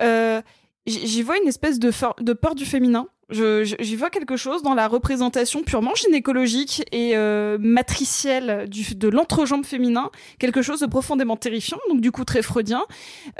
[0.00, 0.40] euh,
[0.86, 1.90] j'y vois une espèce de,
[2.22, 3.06] de peur du féminin.
[3.30, 9.66] J'y vois quelque chose dans la représentation purement gynécologique et euh, matricielle du, de l'entrejambe
[9.66, 12.84] féminin, quelque chose de profondément terrifiant, donc du coup très freudien,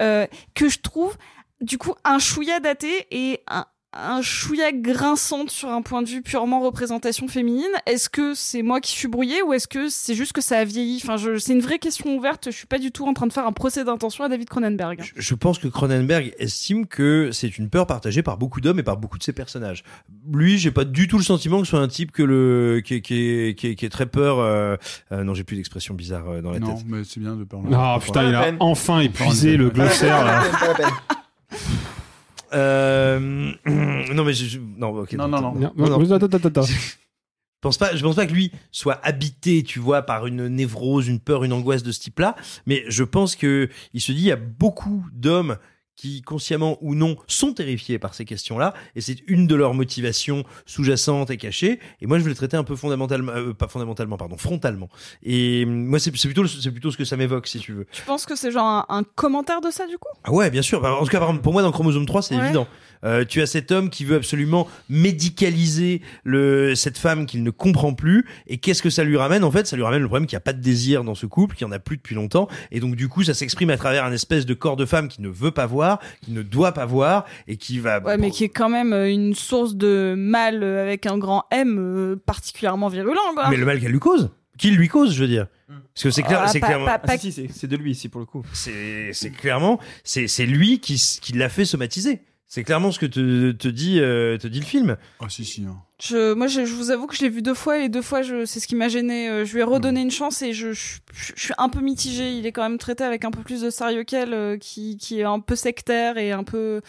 [0.01, 1.16] euh, que je trouve
[1.61, 3.64] du coup un chouïa daté et un,
[4.04, 7.64] un chouïa grinçante sur un point de vue purement représentation féminine.
[7.87, 10.64] Est-ce que c'est moi qui suis brouillée ou est-ce que c'est juste que ça a
[10.64, 11.00] vieilli?
[11.02, 12.48] Enfin, je, c'est une vraie question ouverte.
[12.50, 15.02] Je suis pas du tout en train de faire un procès d'intention à David Cronenberg.
[15.16, 18.96] Je pense que Cronenberg estime que c'est une peur partagée par beaucoup d'hommes et par
[18.96, 19.82] beaucoup de ses personnages.
[20.32, 22.94] Lui, j'ai pas du tout le sentiment que ce soit un type que le qui
[22.94, 24.38] est, qui est, qui est, qui est très peur.
[24.40, 24.76] euh,
[25.12, 26.85] euh, non, j'ai plus d'expression bizarre euh, dans la Non, tête.
[26.88, 27.68] mais c'est bien de parler.
[27.72, 30.42] Ah putain, il a enfin épuisé le glossaire là.
[32.52, 35.54] Euh, non mais je, non ok Non, non, non.
[35.54, 36.66] Non, non, attends, attends, attends.
[37.56, 41.09] Je pense pas, je pense pas que lui soit habité, tu vois, par une névrose,
[41.09, 42.37] une peur, une angoisse de ce type-là.
[42.66, 45.56] Mais je pense que il se dit, il y a beaucoup d'hommes
[45.96, 50.44] qui, consciemment ou non, sont terrifiés par ces questions-là, et c'est une de leurs motivations
[50.66, 51.80] sous-jacentes et cachées.
[52.00, 54.88] Et moi, je vais le traiter un peu fondamentalement, euh, pas fondamentalement, pardon, frontalement.
[55.22, 57.87] Et euh, moi, c'est plutôt, c'est plutôt ce que ça m'évoque, si tu veux.
[57.92, 60.09] Tu penses que c'est genre un, un commentaire de ça du coup?
[60.24, 60.80] Ah ouais, bien sûr.
[60.80, 62.44] Bah, En tout cas, pour moi, dans Chromosome 3, c'est Ouais.
[62.44, 62.66] évident.
[63.04, 67.94] Euh, tu as cet homme qui veut absolument médicaliser le, cette femme qu'il ne comprend
[67.94, 68.26] plus.
[68.46, 69.44] Et qu'est-ce que ça lui ramène?
[69.44, 71.26] En fait, ça lui ramène le problème qu'il n'y a pas de désir dans ce
[71.26, 72.48] couple, qu'il n'y en a plus depuis longtemps.
[72.70, 75.22] Et donc, du coup, ça s'exprime à travers un espèce de corps de femme qui
[75.22, 78.00] ne veut pas voir, qui ne doit pas voir, et qui va...
[78.00, 81.44] Ouais, mais qui est quand même euh, une source de mal euh, avec un grand
[81.50, 83.20] M euh, particulièrement virulent.
[83.35, 83.48] Quoi.
[83.50, 85.46] Mais le mal qu'elle lui cause Qu'il lui cause, je veux dire.
[85.68, 86.85] Parce que c'est clair, Ah, c'est pas- clairement...
[86.87, 88.44] pas- pas- Ah, si, si, c'est- c'est de lui ici pour le coup.
[88.52, 89.78] C'est c'est clairement...
[90.04, 92.20] C'est c'est lui qui, qui l'a fait somatiser.
[92.48, 94.96] C'est clairement ce que te, te, dit, euh, te dit le film.
[95.20, 95.64] Ah si, si.
[95.64, 95.76] hein.
[96.00, 98.22] Je, moi, je, je vous avoue que je l'ai vu deux fois et deux fois,
[98.22, 99.28] je, c'est ce qui m'a gêné.
[99.28, 101.80] Euh, Je lui ai redonné une chance et je, je, je- je suis un peu
[101.80, 102.32] mitigée.
[102.38, 105.18] Il est quand même traité avec un peu plus de sérieux qu'elle, euh, qui, qui
[105.20, 106.82] est un peu sectaire et un peu,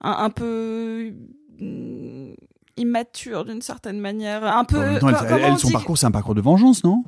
[0.00, 1.12] un, un peu
[1.60, 2.32] mm,
[2.76, 4.44] immature d'une certaine manière.
[4.44, 4.78] Un peu.
[4.78, 6.34] En même temps, elle- co- elle, comment elle, on son dit- parcours, c'est un parcours
[6.34, 7.04] de vengeance, non?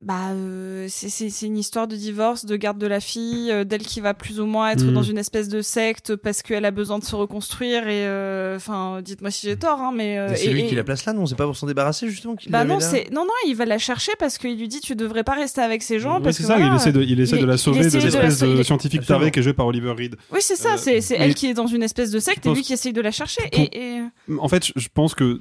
[0.00, 3.64] Bah, euh, c'est- c'est c'est une histoire de divorce, de garde de la fille, euh,
[3.64, 6.70] d'elle qui va plus ou moins être dans une espèce de secte parce qu'elle a
[6.70, 10.50] besoin de se reconstruire et euh, enfin, dites-moi si j'ai tort, hein, mais euh, c'est
[10.52, 12.58] lui et- qui la place là, non C'est pas pour s'en débarrasser justement qu'il Bah
[12.58, 14.78] la met non, là c'est non non, il va la chercher parce qu'il lui dit
[14.80, 17.02] tu devrais pas rester avec ces gens Oui, parce que ça, voilà, il essaie de,
[17.02, 19.18] il essaie de la sauver de l'espèce de scientifique Absolument.
[19.22, 20.14] taré qui est joué par Oliver Reed.
[20.32, 22.62] Oui, c'est ça, Euh, c'est elle qui est dans une espèce de secte et lui
[22.62, 24.02] qui essaye de la chercher Pour- et, et...
[24.38, 25.40] En fait, je- pense que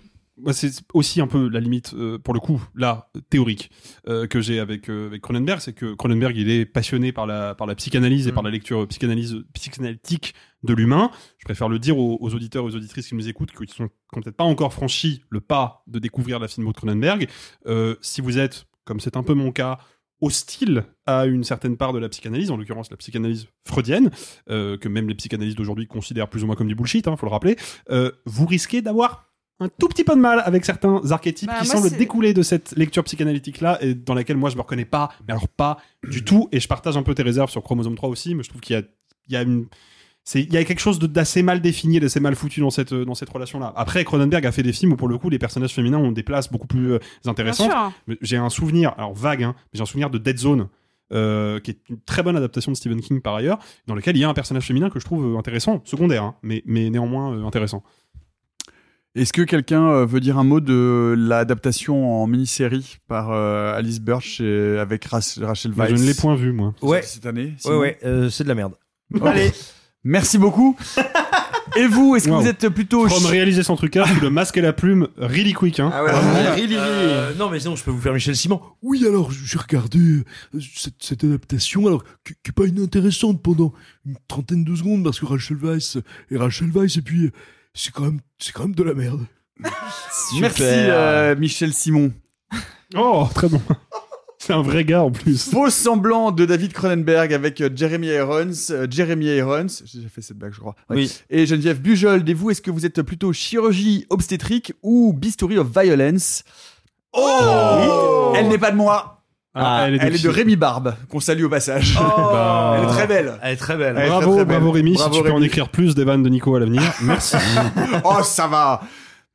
[0.52, 3.72] c'est aussi un peu la limite, euh, pour le coup, là, théorique,
[4.08, 7.56] euh, que j'ai avec, euh, avec Cronenberg, c'est que Cronenberg, il est passionné par la,
[7.56, 8.36] par la psychanalyse et Mm.
[8.36, 11.12] par la lecture psychanalyse, psychanalytique de l'humain.
[11.40, 13.88] Je préfère le dire aux, aux auditeurs et aux auditrices qui nous écoutent, qui sont
[13.88, 17.28] qui peut-être pas encore franchi le pas de découvrir la filmo de Cronenberg.
[18.02, 19.80] Si vous êtes, comme c'est un peu mon cas,
[20.22, 24.10] hostile à une certaine part de la psychanalyse, en l'occurrence la psychanalyse freudienne,
[24.48, 27.32] que même les psychanalystes d'aujourd'hui considèrent plus ou moins comme du bullshit, hein, faut le
[27.32, 27.58] rappeler,
[28.26, 29.27] vous risquez d'avoir
[29.60, 32.76] un tout petit peu de mal avec certains archétypes Bah, qui semblent découler de cette
[32.78, 36.24] lecture psychanalytique là et dans laquelle moi je me reconnais pas mais alors pas du
[36.24, 36.48] tout.
[36.52, 38.76] Et je partage un peu tes réserves sur chromosome 3 aussi mais je trouve qu'il
[38.76, 38.84] y a
[39.28, 39.68] il y a une
[40.24, 43.16] c'est il y a quelque chose d'assez mal défini d'assez mal foutu dans cette dans
[43.16, 45.74] cette relation là après Cronenberg a fait des films où pour le coup les personnages
[45.74, 47.72] féminins ont des places beaucoup plus euh, intéressantes.
[48.22, 50.70] J'ai un souvenir alors vague hein, mais j'ai un souvenir de Dead Zone
[51.14, 54.20] euh, qui est une très bonne adaptation de Stephen King par ailleurs, dans lequel il
[54.20, 57.34] y a un personnage féminin que je trouve euh, intéressant, secondaire, hein, mais, mais néanmoins
[57.34, 57.82] euh, intéressant.
[59.18, 64.00] Est-ce que quelqu'un euh, veut dire un mot de l'adaptation en mini-série par euh, Alice
[64.00, 65.98] Birch et avec Rach- Rachel Mais Weisz?
[65.98, 66.74] je ne l'ai point vu, moi.
[66.82, 67.02] Ouais.
[67.02, 68.74] Cette année Ouais, ouais, euh, c'est de la merde.
[69.14, 69.26] Oh.
[69.26, 69.52] Allez.
[70.04, 70.78] Merci beaucoup.
[71.76, 72.42] Et vous, est-ce que Wow.
[72.42, 75.80] vous êtes plutôt From réaliser son trucage sous le masque et la plume, really quick.
[75.80, 75.92] Hein.
[75.94, 76.76] Ah ouais, really, really.
[76.78, 78.62] euh, non, mais sinon, je peux vous faire Michel Simon.
[78.82, 80.24] Oui, alors j'ai regardé
[80.76, 83.74] cette, cette adaptation, alors qui qui est pas inintéressante pendant
[84.06, 85.98] une trentaine de secondes parce que Rachel Weisz
[86.32, 87.32] et Rachel Weisz et puis euh,
[87.78, 89.26] c'est quand même c'est quand même de la merde.
[90.40, 92.12] Merci euh, Michel Simon.
[92.96, 93.62] Oh, très bon.
[94.40, 95.50] C'est un vrai gars en plus.
[95.50, 98.52] Faux semblant de David Cronenberg avec euh, Jeremy Irons.
[98.70, 100.76] euh, Jeremy Irons, j'ai déjà fait cette blague, je crois.
[100.90, 100.96] Ouais.
[100.98, 101.14] Oui.
[101.30, 102.28] Et Geneviève Bujold.
[102.30, 106.44] Et vous, est-ce que vous êtes plutôt chirurgie obstétrique ou bistouri of violence?
[107.14, 108.38] Oh Oui.
[108.40, 109.17] Elle n'est pas de moi.
[109.60, 111.96] Ah, elle, est de, Rémi Barbe, qu'on salue au passage.
[112.00, 113.34] Bah, Elle est très belle.
[113.42, 113.96] Elle est très belle.
[113.96, 114.58] Bravo, très, très belle.
[114.58, 114.94] bravo Rémi.
[114.94, 117.36] Bravo, si tu peux en écrire plus des vannes de Nico à l'avenir, merci.
[118.04, 118.82] oh, ça va.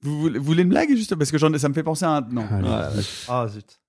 [0.02, 1.14] Vous voulez, vous voulez une blague juste?
[1.14, 2.20] Parce que j'en ai- ça me fait penser à un.
[2.30, 2.46] Non.
[3.28, 3.80] Ah, zut.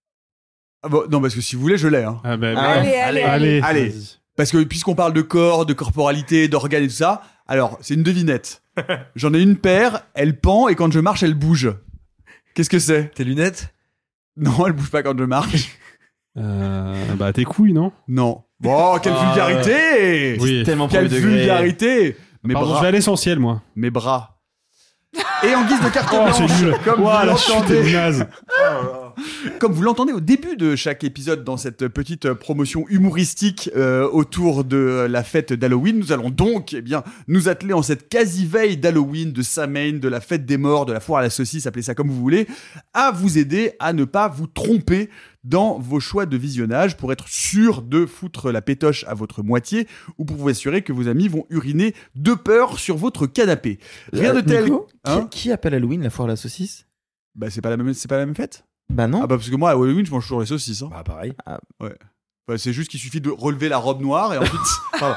[0.83, 2.03] Ah bon, non, parce que si vous voulez, je l'ai.
[2.03, 2.19] Hein.
[2.23, 2.95] Ah, bah, Ah ouais.
[2.97, 3.61] Allez, allez, allez.
[3.63, 3.95] Allez.
[4.35, 8.03] Parce que puisqu'on parle de corps, de corporalité, d'organes et tout ça, alors c'est une
[8.03, 8.63] devinette.
[9.15, 11.71] J'en ai une paire, elle pend et quand je marche, elle bouge.
[12.55, 13.11] Qu'est-ce que c'est?
[13.13, 13.73] Tes lunettes?
[14.35, 15.77] Non, elle bouge pas quand je marche.
[16.37, 17.91] Euh, bah, tes couilles, non?
[18.07, 18.43] Non.
[18.59, 20.63] Bon, quelle Ah, vulgarité Oui.
[20.63, 21.37] Tellement Quelle premier degré.
[21.39, 23.61] vulgarité Mes Pardon, je vais à l'essentiel, moi.
[23.75, 24.29] Mes bras.
[25.43, 26.73] Et en guise de carte Oh, blanche, c'est nul.
[26.83, 27.91] comme Ouah, vous la chute est l'entendez.
[27.93, 28.25] naze.
[28.49, 28.99] Oh.
[29.59, 34.63] Comme vous l'entendez au début de chaque épisode dans cette petite promotion humoristique euh, autour
[34.63, 39.31] de la fête d'Halloween, nous allons donc eh bien, nous atteler en cette quasi-veille d'Halloween,
[39.31, 41.93] de Samhain, de la fête des morts, de la foire à la saucisse, appelez ça
[41.93, 42.47] comme vous voulez,
[42.95, 45.11] à vous aider à ne pas vous tromper
[45.43, 49.87] dans vos choix de visionnage pour être sûr de foutre la pétoche à votre moitié
[50.17, 53.79] ou pour vous assurer que vos amis vont uriner de peur sur votre canapé.
[54.13, 54.63] Rien de Euh, tel.
[54.65, 56.85] Nico, qui- Hein qui, appelle Halloween la foire à la saucisse?
[57.35, 58.65] Bah c'est pas la même c'est pas la même fête?
[58.89, 59.19] Bah non.
[59.23, 60.81] Ah bah parce que moi à Halloween je mange toujours les saucisses.
[60.81, 60.89] Hein.
[60.91, 61.33] Bah pareil.
[61.79, 61.95] Ouais.
[62.45, 64.59] Bah, c'est juste qu'il suffit de relever la robe noire et ensuite.
[64.99, 65.15] Pardon.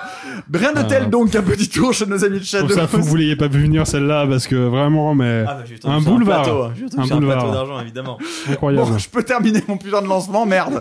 [0.55, 0.85] Rien de Ah.
[0.85, 2.68] tel donc un petit tour chez nos amis de Pour Shadow.
[2.74, 5.64] ça, faut que vous l'ayez pas vu venir celle-là parce que vraiment, mais Ah bah,
[5.64, 6.72] je un boulevard, plateau, hein.
[6.77, 8.18] Je un un plateau boulevard, d'argent, évidemment.
[8.49, 8.91] incroyable.
[8.93, 10.81] Bon, je peux terminer mon putain de lancement, merde.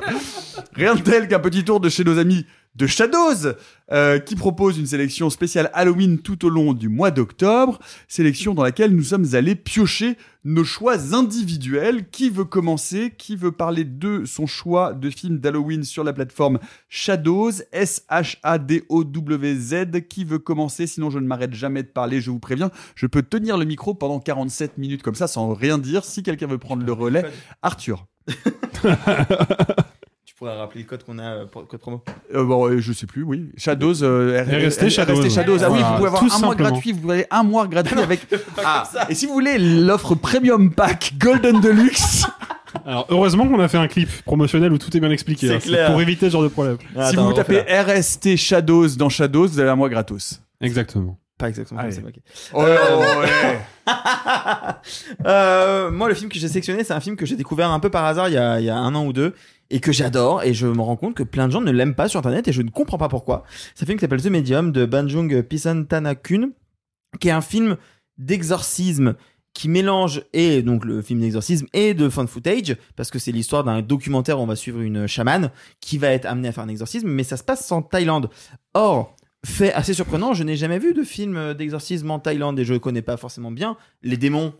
[0.76, 3.54] Rien de tel qu'un petit tour de chez nos amis de Shadows,
[3.92, 8.64] euh, qui propose une sélection spéciale Halloween tout au long du mois d'octobre, sélection dans
[8.64, 12.08] laquelle nous sommes allés piocher nos choix individuels.
[12.10, 13.14] Qui veut commencer?
[13.18, 16.60] Qui veut parler de son choix de film d'Halloween sur la plateforme
[16.90, 17.52] Shadows?
[17.72, 19.76] S-H-A-D-O-W-Z
[20.10, 20.88] Qui veut commencer?
[20.88, 22.72] Sinon, je ne m'arrête jamais de parler, je vous préviens.
[22.96, 26.04] Je peux tenir le micro pendant 47 minutes comme ça sans rien dire.
[26.04, 27.26] Si quelqu'un veut prendre le relais,
[27.62, 28.08] Arthur.
[30.38, 32.04] Pourrais rappeler le code qu'on a, euh, pour- code promo.
[32.34, 33.52] Euh, bon, euh, je sais plus, oui.
[33.56, 35.22] Shadows, euh, RST Shadows.
[35.22, 35.64] RST Shadows.
[35.64, 36.92] Ah oui, Voilà, vous pouvez avoir tout un mois gratuit.
[36.92, 38.28] Vous avez un mois gratuit avec.
[38.62, 42.26] Ah, et si vous voulez l'offre Premium Pack Golden Deluxe,
[42.86, 45.48] Alors, heureusement qu'on a fait un clip promotionnel où tout est bien expliqué.
[45.48, 45.60] C'est hein.
[45.60, 45.92] clair.
[45.92, 46.80] pour éviter ce genre de problème.
[46.98, 47.62] Ah, si attends, vous tapez.
[47.62, 50.42] RST Shadows dans Shadows, vous avez un mois gratos.
[50.60, 51.18] Exactement.
[51.38, 52.02] Pas exactement comme ça,
[52.54, 53.60] oh, ouais.
[55.26, 57.90] Euh, moi, le film que j'ai sélectionné, c'est un film que j'ai découvert un peu
[57.90, 59.34] par hasard il y a, il y a un an ou deux
[59.70, 62.08] et que j'adore et je me rends compte que plein de gens ne l'aiment pas
[62.08, 63.44] sur internet et je ne comprends pas pourquoi.
[63.74, 66.50] C'est un film qui s'appelle The Medium de Banjung Pisantanakun
[67.20, 67.78] qui est un film
[68.18, 69.16] d'exorcisme
[69.54, 73.64] qui mélange et donc le film d'exorcisme et de fan footage parce que c'est l'histoire
[73.64, 75.50] d'un documentaire où on va suivre une chamane
[75.80, 78.30] qui va être amenée à faire un exorcisme mais ça se passe en Thaïlande.
[78.74, 82.74] Or, fait assez surprenant, je n'ai jamais vu de film d'exorcisme en Thaïlande et je
[82.74, 84.54] connais pas forcément bien les démons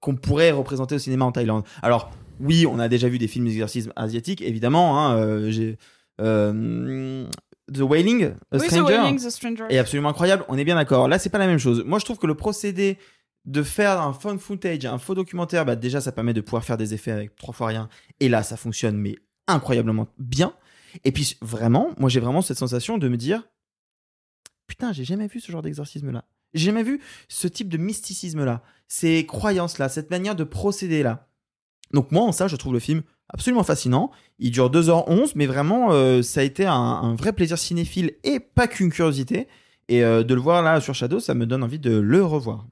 [0.00, 1.64] qu'on pourrait représenter au cinéma en Thaïlande.
[1.82, 2.10] Alors,
[2.40, 5.78] oui, on a déjà vu des films d'exorcisme asiatiques évidemment hein, euh, j'ai
[6.20, 7.26] euh,
[7.72, 9.64] The Wailing, A Oui, The Stranger Wailing, The Stranger.
[9.68, 10.44] est absolument incroyable.
[10.48, 11.08] On est bien d'accord.
[11.08, 11.84] Là, c'est pas la même chose.
[11.84, 12.98] Moi, je trouve que le procédé
[13.44, 16.76] de faire un fun footage, un faux documentaire, bah, déjà, ça permet de pouvoir faire
[16.76, 17.88] des effets avec trois fois rien.
[18.20, 19.16] Et là, ça fonctionne, mais
[19.46, 20.54] incroyablement bien.
[21.04, 23.46] Et puis, vraiment, moi, j'ai vraiment cette sensation de me dire,
[24.66, 26.24] putain, j'ai jamais vu ce genre d'exorcisme-là.
[26.54, 28.62] J'ai jamais vu ce type de mysticisme-là.
[28.86, 31.27] Ces croyances-là, cette manière de procéder-là.
[31.92, 34.10] Donc, moi, en ça, je trouve le film absolument fascinant.
[34.38, 38.40] Il dure 2h11, mais vraiment, euh, ça a été un, un vrai plaisir cinéphile et
[38.40, 39.48] pas qu'une curiosité.
[39.88, 42.66] Et euh, de le voir là sur Shadow, ça me donne envie de le revoir.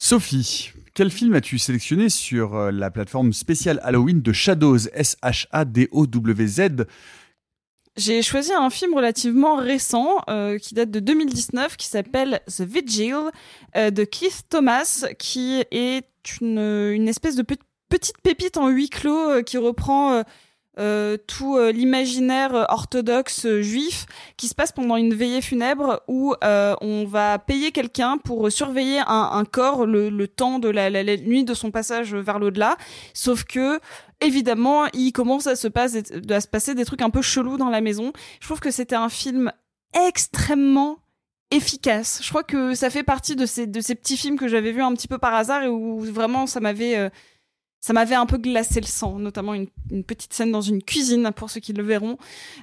[0.00, 6.86] Sophie, quel film as-tu sélectionné sur euh, la plateforme spéciale Halloween de Shadows S-H-A-D-O-W-Z
[7.96, 13.14] J'ai choisi un film relativement récent euh, qui date de 2019 qui s'appelle The Vigil
[13.76, 16.04] euh, de Keith Thomas qui est
[16.40, 17.56] une, une espèce de pe-
[17.88, 20.22] petite pépite en huis clos euh, qui reprend euh,
[20.78, 27.40] euh, tout l'imaginaire orthodoxe juif qui se passe pendant une veillée funèbre où on va
[27.40, 32.38] payer quelqu'un pour surveiller un, corps le, temps de la, nuit de son passage vers
[32.38, 32.76] l'au-delà.
[33.12, 33.80] Sauf que
[34.20, 37.70] évidemment, il commence à se, passer, à se passer des trucs un peu chelous dans
[37.70, 38.12] la maison.
[38.38, 39.50] Je trouve que c'était un film
[40.06, 40.98] extrêmement
[41.50, 42.20] efficace.
[42.22, 44.82] Je crois que ça fait partie de ces, de ces petits films que j'avais vus
[44.82, 47.10] un petit peu par hasard et où vraiment ça m'avait...
[47.80, 49.68] ça m'avait un peu glacé le sang, notamment une,
[50.04, 52.18] petite scène dans une cuisine, pour ceux qui le verront.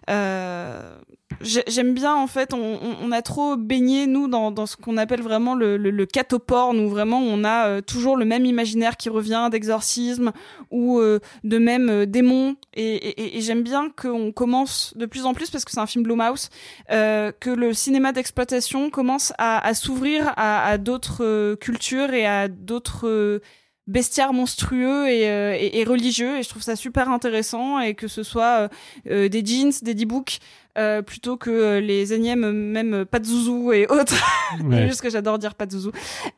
[0.09, 0.97] Euh,
[1.41, 5.55] j'ai- J'aime bien, en fait, on, a trop baigné, nous, dans, ce qu'on appelle vraiment
[5.55, 10.31] le, le, catoporn, où vraiment on a euh, toujours le même imaginaire qui revient d'exorcisme
[10.69, 12.55] ou euh, de même euh, démons.
[12.75, 16.49] Et, j'aime bien qu'on commence de plus en plus, parce que c'est un film Blumhouse,
[16.89, 23.41] que le cinéma d'exploitation commence à, s'ouvrir à, d'autres cultures et à d'autres...
[23.87, 26.37] bestiaires monstrueux et, euh, et religieux.
[26.37, 28.67] Et je trouve ça super intéressant et que ce soit euh,
[29.09, 30.39] euh, des jeans, des d-books
[30.77, 34.15] euh, plutôt que les énièmes même euh, Pazuzu et autres.
[34.63, 34.87] Ouais.
[34.87, 35.89] juste que j'adore dire Pazuzu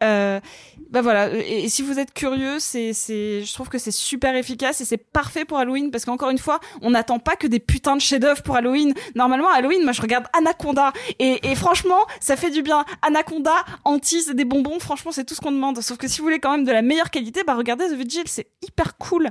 [0.01, 0.39] euh,
[0.89, 1.29] bah voilà.
[1.35, 4.85] Et, et si vous êtes curieux c'est c'est je trouve que c'est super efficace et
[4.85, 8.01] c'est parfait pour Halloween parce qu'encore une fois on n'attend pas que des putains de
[8.01, 8.93] chefs-d'œuvre pour Halloween.
[9.15, 10.93] Normalement Halloween moi je regarde Anaconda.
[11.19, 12.85] Et, et franchement ça fait du bien.
[13.01, 15.81] Anaconda Antis des bonbons franchement c'est tout ce qu'on demande.
[15.81, 18.23] Sauf que si vous voulez quand même de la meilleure qualité bah regardez The Vigil
[18.25, 19.29] c'est hyper cool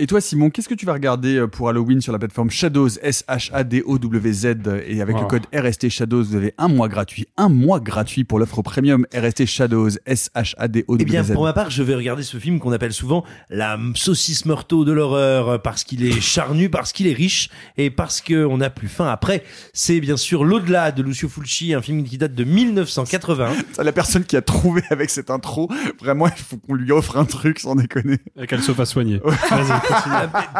[0.00, 3.00] Et toi, Simon, qu'est-ce que tu vas regarder euh, pour Halloween sur la plateforme Shadows,
[3.02, 4.46] S-H-A-D-O-W-Z,
[4.86, 8.38] et avec le code RST Shadows, vous avez un mois gratuit, un mois gratuit pour
[8.38, 11.02] l'offre premium RST Shadows, S-H-A-D-O-W-Z.
[11.02, 14.44] Eh bien, pour ma part, je vais regarder ce film qu'on appelle souvent la saucisse
[14.44, 18.58] meurteau de l'horreur, euh, parce qu'il est charnu, parce qu'il est riche, et parce qu'on
[18.58, 19.42] n'a plus faim après.
[19.72, 23.52] C'est bien sûr L'au-delà de Lucio Fulci, un film qui date de 1980.
[23.72, 25.68] C'est la personne qui a trouvé avec cette intro,
[26.00, 28.18] vraiment, il faut qu'on lui offre un truc sans déconner.
[28.40, 29.20] Et qu'elle se fasse soigner.
[29.24, 29.87] Vas-y, continue.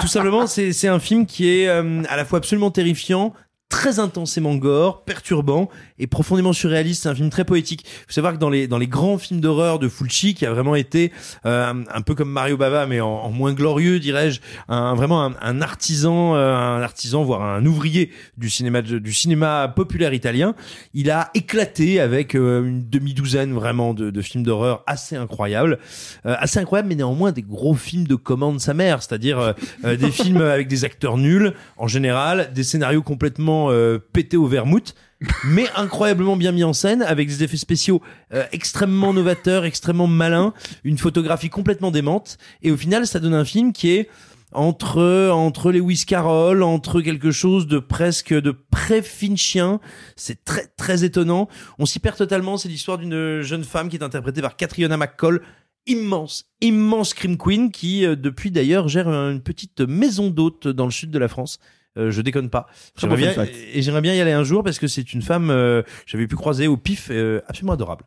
[0.00, 3.32] Tout simplement, c'est c'est un film qui est euh, à la fois absolument terrifiant,
[3.78, 5.68] très intensément gore, perturbant
[6.00, 7.04] et profondément surréaliste.
[7.04, 7.84] C'est un film très poétique.
[7.84, 10.52] Il faut savoir que dans les dans les grands films d'horreur de Fulci, qui a
[10.52, 11.12] vraiment été
[11.46, 15.62] euh, un, peu comme Mario Bava, mais en, moins glorieux, dirais-je, un, vraiment un, un
[15.62, 20.56] artisan, euh, un artisan, voire un ouvrier du cinéma du cinéma populaire italien.
[20.92, 25.78] Il a éclaté avec euh, une demi-douzaine vraiment de, de films d'horreur assez incroyables,
[26.26, 30.10] Euh, assez incroyables, mais néanmoins des gros films de commande sa mère, c'est-à-dire euh, des
[30.10, 34.94] films avec des acteurs nuls en général, des scénarios complètement euh, pétés au vermouth
[35.44, 38.00] mais incroyablement bien mis en scène avec des effets spéciaux
[38.32, 40.52] euh, extrêmement novateurs, extrêmement malins,
[40.84, 44.08] une photographie complètement démente et au final ça donne un film qui est
[44.52, 49.78] entre entre les Carroll, entre quelque chose de presque de pré-finchien,
[50.16, 51.48] c'est très très étonnant.
[51.78, 55.42] On s'y perd totalement, c'est l'histoire d'une jeune femme qui est interprétée par Catriona McCall
[55.88, 60.90] immense, immense Scream Queen qui euh, depuis d'ailleurs gère une petite maison d'hôtes dans le
[60.90, 61.58] sud de la France.
[61.96, 62.66] Euh, je déconne pas.
[62.96, 63.34] J'aimerais bien,
[63.72, 66.36] et j'aimerais bien y aller un jour parce que c'est une femme euh, j'avais pu
[66.36, 68.04] croiser au pif euh, absolument adorable.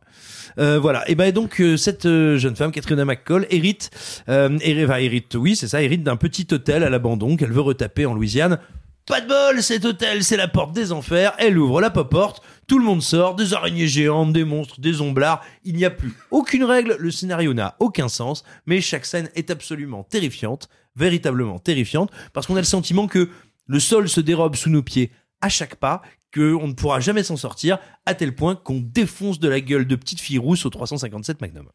[0.58, 1.06] Euh, voilà.
[1.10, 3.90] Et ben donc euh, cette euh, jeune femme, Katrina McCall, hérite,
[4.28, 7.60] euh, héri- enfin, hérite, oui c'est ça, hérite d'un petit hôtel à l'abandon qu'elle veut
[7.60, 8.58] retaper en Louisiane.
[9.04, 11.34] Pas de bol, cet hôtel, c'est la porte des enfers.
[11.38, 15.44] Elle ouvre la porte, tout le monde sort, des araignées géantes, des monstres, des omblards.
[15.64, 19.50] Il n'y a plus aucune règle, le scénario n'a aucun sens, mais chaque scène est
[19.50, 23.28] absolument terrifiante, véritablement terrifiante, parce qu'on a le sentiment que
[23.66, 25.10] le sol se dérobe sous nos pieds
[25.40, 26.02] à chaque pas,
[26.32, 29.96] qu'on ne pourra jamais s'en sortir, à tel point qu'on défonce de la gueule de
[29.96, 31.68] petite fille rousse au 357 Magnum.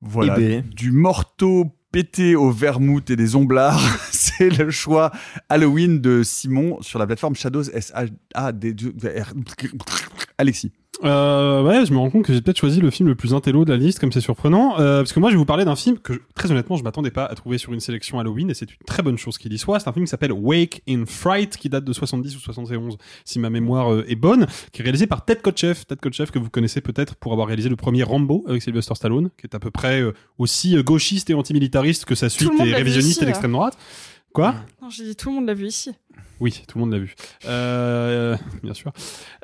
[0.00, 0.68] Voilà, Eh ben.
[0.68, 3.80] du morteau pété au vermouth et des omblards,
[4.10, 5.12] c'est le choix
[5.48, 9.32] Halloween de Simon sur la plateforme Shadows S-H-A-D-R.
[10.38, 10.72] Alexis.
[11.04, 13.64] Euh, ouais, je me rends compte que j'ai peut-être choisi le film le plus intello
[13.64, 14.78] de la liste, comme c'est surprenant.
[14.78, 17.10] Euh, parce que moi, je vais vous parler d'un film que, très honnêtement, je m'attendais
[17.10, 19.58] pas à trouver sur une sélection Halloween, et c'est une très bonne chose qu'il y
[19.58, 19.80] soit.
[19.80, 23.38] C'est un film qui s'appelle Wake in Fright, qui date de 70 ou 71, si
[23.38, 25.86] ma mémoire euh, est bonne, qui est réalisé par Ted Kotcheff.
[25.86, 29.30] Ted Kotcheff, que vous connaissez peut-être pour avoir réalisé le premier Rambo avec Sylvester Stallone,
[29.38, 32.74] qui est à peu près euh, aussi euh, gauchiste et antimilitariste que sa suite et
[32.74, 33.76] révisionniste ici, et d'extrême droite.
[34.32, 35.92] Quoi Non, j'ai dit tout le monde l'a vu ici.
[36.40, 37.14] Oui, tout le monde l'a vu.
[37.46, 38.92] Euh, bien sûr.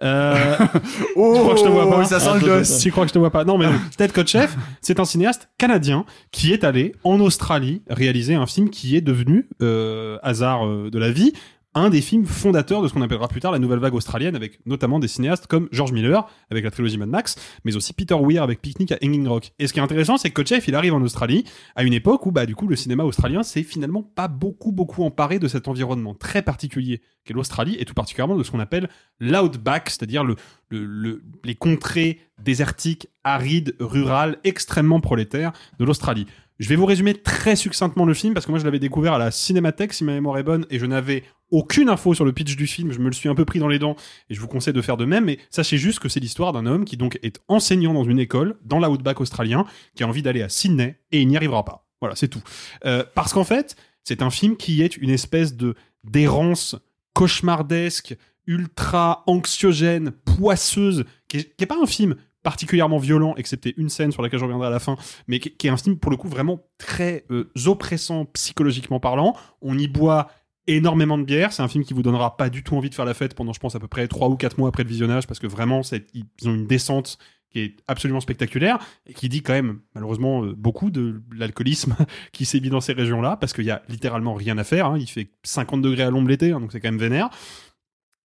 [0.03, 0.57] Euh,
[1.16, 2.80] Oh, tu crois que je te vois pas ça sent le.
[2.80, 3.66] Tu crois que je te vois pas Non, mais
[3.97, 8.97] Ted Kotcheff, c'est un cinéaste canadien qui est allé en Australie réaliser un film qui
[8.97, 11.32] est devenu, euh, hasard euh, de la vie,
[11.79, 14.61] un des films fondateurs de ce qu'on appellera plus tard la nouvelle vague australienne, avec
[14.66, 18.43] notamment des cinéastes comme George Miller, avec la trilogie Mad Max, mais aussi Peter Weir
[18.43, 19.53] avec Picnic à Hanging Rock.
[19.59, 21.45] Et ce qui est intéressant, c'est que Kotcheff, il arrive en Australie
[21.76, 25.03] à une époque où, bah, du coup, le cinéma australien s'est finalement pas beaucoup, beaucoup
[25.05, 28.89] emparé de cet environnement très particulier qu'est l'Australie, et tout particulièrement de ce qu'on appelle
[29.20, 30.37] l'outback, c'est-à-dire le,
[30.70, 36.26] le, le- les contrées désertiques, arides, rurales, extrêmement prolétaires de l'Australie.
[36.59, 39.19] Je vais vous résumer très succinctement le film parce que moi je l'avais découvert à
[39.19, 42.57] la Cinémathèque si ma mémoire est bonne et je n'avais aucune info sur le pitch
[42.57, 43.95] du film, je me le suis un peu pris dans les dents
[44.29, 46.67] et je vous conseille de faire de même mais sachez juste que c'est l'histoire d'un
[46.67, 50.43] homme qui donc est enseignant dans une école dans l'outback australien qui a envie d'aller
[50.43, 51.87] à Sydney et il n'y arrivera pas.
[52.01, 52.43] Voilà, c'est tout.
[52.85, 56.77] Euh, parce qu'en fait, c'est un film qui est une espèce de d'errance
[57.13, 62.17] cauchemardesque, ultra anxiogène, poisseuse, qui est, qui est pas un film
[62.49, 64.96] particulièrement violent, excepté une scène sur laquelle je reviendrai à la fin,
[65.26, 69.36] mais qui, est un film pour le coup vraiment très euh, oppressant psychologiquement parlant.
[69.61, 70.30] On y boit
[70.66, 71.53] énormément de bière.
[71.53, 73.53] C'est un film qui vous donnera pas du tout envie de faire la fête pendant,
[73.53, 75.82] je pense, à peu près trois ou quatre mois après le visionnage, parce que vraiment,
[76.14, 77.18] ils ont une descente
[77.51, 81.96] qui est absolument spectaculaire et qui dit quand même malheureusement euh, beaucoup de l'alcoolisme
[82.32, 84.86] qui sévit dans ces régions-là parce qu'il y a littéralement rien à faire.
[84.86, 84.96] hein.
[84.99, 87.28] Il fait 50 degrés à l'ombre l'été, hein, donc c'est quand même vénère.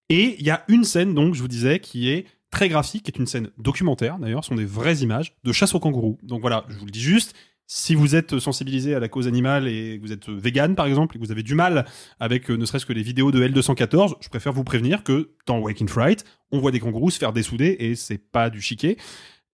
[0.07, 3.11] Et il y a une scène, donc, je vous disais, qui est très graphique, qui
[3.11, 6.19] est une scène documentaire, d'ailleurs, sont des vraies images de chasse aux kangourous.
[6.21, 7.33] Donc voilà, je vous le dis juste,
[7.65, 11.15] si vous êtes sensibilisé à la cause animale et que vous êtes vegan, par exemple,
[11.15, 11.85] et que vous avez du mal
[12.19, 15.57] avec euh, ne serait-ce que les vidéos de L214, je préfère vous prévenir que dans
[15.57, 18.97] Waking Fright, on voit des kangourous se faire dessouder et c'est pas du chiquet.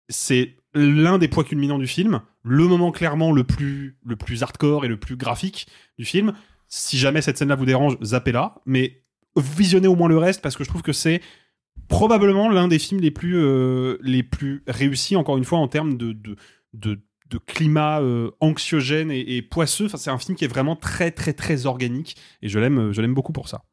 [0.10, 4.86] C'est l'un des points culminants du film, le moment clairement le plus, le plus hardcore
[4.86, 5.66] et le plus graphique
[5.98, 6.34] du film.
[6.68, 9.02] Si jamais cette scène-là vous dérange, zappez-la, mais
[9.36, 11.22] visionnez au moins le reste parce que je trouve que c'est
[11.88, 15.98] probablement l'un des films les plus, euh, les plus réussis, encore une fois, en termes
[15.98, 16.36] de, de,
[16.74, 17.00] de
[17.34, 19.86] de climat euh, anxiogène et, et poisseux.
[19.86, 23.02] Enfin, c'est un film qui est vraiment très très très organique et je l'aime, je
[23.02, 23.64] l'aime beaucoup pour ça.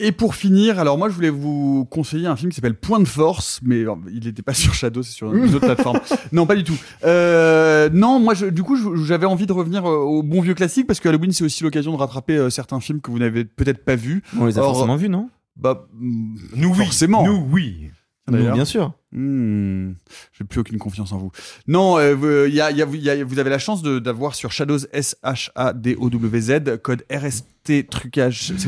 [0.00, 3.08] Et pour finir, alors moi je voulais vous conseiller un film qui s'appelle Point de
[3.08, 6.00] Force, mais euh, il n'était pas sur Shadow, c'est sur une autre plateforme.
[6.32, 6.78] Non, pas du tout.
[7.04, 11.00] Euh, non, moi je, du coup j'avais envie de revenir au bon vieux classique parce
[11.00, 14.22] que Halloween c'est aussi l'occasion de rattraper certains films que vous n'avez peut-être pas vus.
[14.38, 15.30] On les a Or, forcément vus, non?
[15.58, 16.76] Bah Nous oui.
[16.76, 17.24] forcément.
[17.24, 17.90] Nous oui.
[18.28, 18.54] Nous, D'ailleurs.
[18.54, 18.92] bien sûr.
[19.12, 19.92] Hmm,
[20.36, 21.30] J'ai plus aucune confiance en vous.
[21.66, 23.58] Non, euh, vous- il y a, il y a- il y a- vous avez la
[23.58, 28.52] chance d'avoir sur Shadows S H A D O W Z code RST trucage.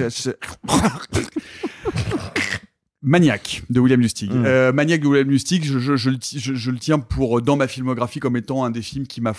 [3.02, 4.30] Maniac de William Lustig.
[4.32, 4.44] Mm.
[4.44, 7.66] Euh, Maniac de William Lustig, je, je- je le je- tiens pour euh, dans ma
[7.66, 9.32] filmographie comme étant un des films qui m'a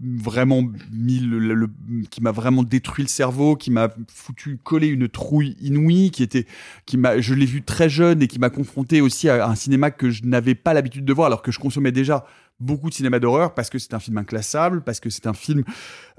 [0.00, 1.70] vraiment mis le, le-
[2.10, 6.46] qui m'a vraiment détruit le cerveau, qui m'a foutu coller une trouille inouïe, qui était
[6.86, 9.90] qui m'a je l'ai vu très jeune et qui m'a confronté aussi à un cinéma
[9.90, 12.24] que je n'avais pas l'habitude de voir alors que je consommais déjà
[12.60, 15.62] beaucoup de cinéma d'horreur parce que c'est un film inclassable, parce que c'est un film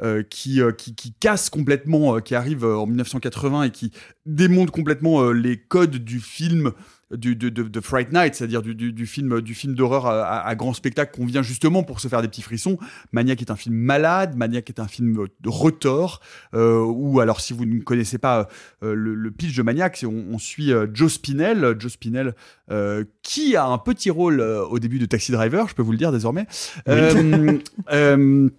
[0.01, 3.91] euh, qui, euh, qui, qui casse complètement, euh, qui arrive euh, en 1980 et qui
[4.25, 6.71] démonte complètement euh, les codes du film
[7.12, 10.24] du, de, de, de Fright Night, c'est-à-dire du, du, du film, du film d'horreur à,
[10.24, 12.78] à- à grand spectacle qu'on vient justement pour se faire des petits frissons.
[13.12, 16.22] Maniac est un film malade, Maniac est un film de retors,
[16.53, 18.47] euh, ou alors si vous ne connaissez pas
[18.84, 22.36] euh, le, le pitch de Maniac, on, on suit euh, Joe Spinell, Joe Spinell
[22.72, 25.91] euh, qui a un petit rôle euh, au début de Taxi Driver, je peux vous
[25.93, 26.45] le dire désormais.
[26.88, 27.57] Euh,
[27.91, 28.49] euh,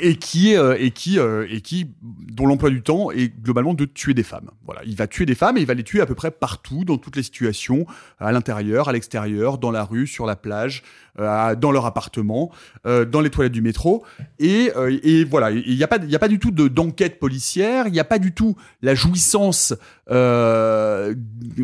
[0.00, 3.74] et qui est euh, et qui euh, et qui dont l'emploi du temps est globalement
[3.74, 4.50] de tuer des femmes.
[4.64, 6.84] Voilà, il va tuer des femmes et il va les tuer à peu près partout
[6.84, 7.86] dans toutes les situations,
[8.18, 10.82] à l'intérieur, à l'extérieur, dans la rue, sur la plage,
[11.18, 12.50] euh, dans leur appartement,
[12.86, 14.04] euh, dans les toilettes du métro.
[14.38, 16.68] Et euh, et voilà, il n'y a pas il y a pas du tout de
[16.68, 19.74] d'enquête policière, il n'y a pas du tout la jouissance
[20.10, 21.14] euh,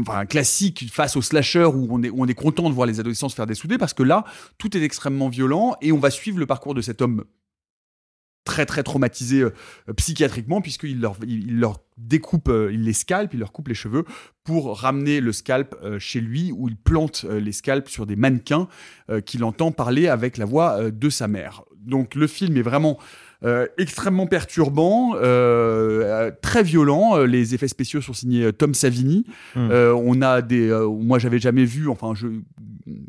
[0.01, 3.01] enfin, classique face au slasher où on est où on est content de voir les
[3.01, 4.25] adolescents se faire dessouder parce que là
[4.57, 7.25] tout est extrêmement violent et on va suivre le parcours de cet homme
[8.45, 9.51] très très traumatisé euh,
[9.97, 13.75] psychiatriquement puisqu'il leur, il, il leur découpe, euh, il les scalpe, il leur coupe les
[13.75, 14.05] cheveux
[14.45, 18.17] pour ramener le scalp euh, chez lui où il plante euh, les scalps sur des
[18.17, 18.69] mannequins
[19.11, 21.63] euh, qu'il entend parler avec la voix euh, de sa mère.
[21.77, 22.99] Donc le film est vraiment
[23.43, 27.17] euh, extrêmement perturbant, euh, euh, très violent.
[27.17, 29.25] Euh, Les effets spéciaux sont signés euh, Tom Savini.
[29.55, 29.71] Mm.
[29.71, 32.27] Euh, on a des, euh, moi j'avais jamais vu, enfin je,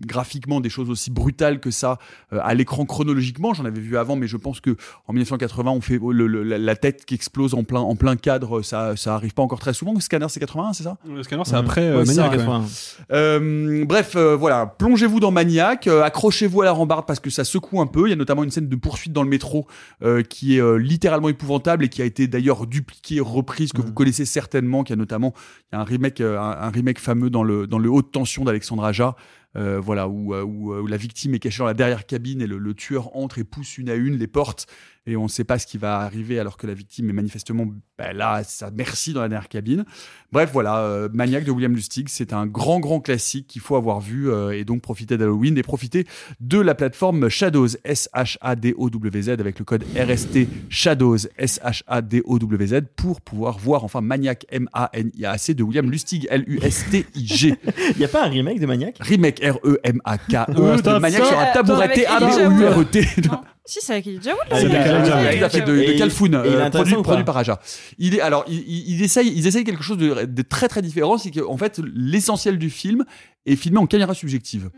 [0.06, 1.98] graphiquement des choses aussi brutales que ça
[2.34, 3.54] euh, à l'écran chronologiquement.
[3.54, 4.76] J'en avais vu avant, mais je pense que
[5.08, 8.62] en 1980 on fait le- le- la, tête qui explose en plein en plein cadre.
[8.62, 9.94] Ça ça arrive pas encore très souvent.
[9.94, 10.98] Le scanner c'est 81, c'est ça?
[11.08, 12.16] Le scanner, c'est après euh, Ouais, Maniac.
[12.16, 12.38] ça, ouais.
[12.38, 12.66] 80.
[13.12, 17.44] euh, bref, euh, voilà, plongez-vous dans Maniac, euh, accrochez-vous à la rambarde parce que ça
[17.44, 18.08] secoue un peu.
[18.08, 19.68] Il y a notamment une scène de poursuite dans le métro
[20.04, 23.94] euh, qui est euh, littéralement épouvantable et qui a été d'ailleurs dupliquée, reprise, que vous
[23.94, 24.84] connaissez certainement.
[24.84, 25.34] Qui a notamment
[25.72, 28.12] il y a un remake, euh, un, un remake fameux dans le dans le haute
[28.12, 29.16] tension d'Alexandre Aja.
[29.58, 32.42] Euh, voilà où, euh, où, euh, où la victime est cachée dans la dernière cabine
[32.42, 34.68] et le tueur entre et pousse une à une les portes
[35.08, 37.66] et on ne sait pas ce qui va arriver alors que la victime est manifestement
[37.98, 39.84] bah, là à sa merci dans la dernière cabine.
[40.32, 44.00] Bref, voilà, euh, Maniac de William Lustig, c'est un grand, grand classique qu'il faut avoir
[44.00, 46.06] vu euh, et donc profiter d'Halloween et profiter
[46.40, 54.02] de la plateforme Shadows, S-H-A-D-O-W-Z, avec le code RST Shadows, S-H-A-D-O-W-Z, pour pouvoir voir enfin
[54.02, 57.56] Maniac, M-A-N-I-A-C, de William Lustig, L-U-S-T-I-G.
[57.92, 58.98] Il n'y a pas un remake de Maniac?
[59.00, 63.02] Remake, R-E-M-A-K-E, stop, Maniac sur un Elijah A-B-O-U-R-E-T.
[63.66, 64.42] Si, c'est avec Elijah Wood.
[64.52, 65.40] C'est il avec a- Elijah il a- Wood.
[65.40, 66.70] Tout à fait, de, Calfoun, euh,
[67.04, 67.60] produit, par Aja.
[68.00, 70.82] Il est alors, il, il, il essaye, ils essayent quelque chose de, de très très
[70.82, 73.06] différent, c'est qu'en fait l'essentiel du film
[73.46, 74.70] est filmé en caméra subjective.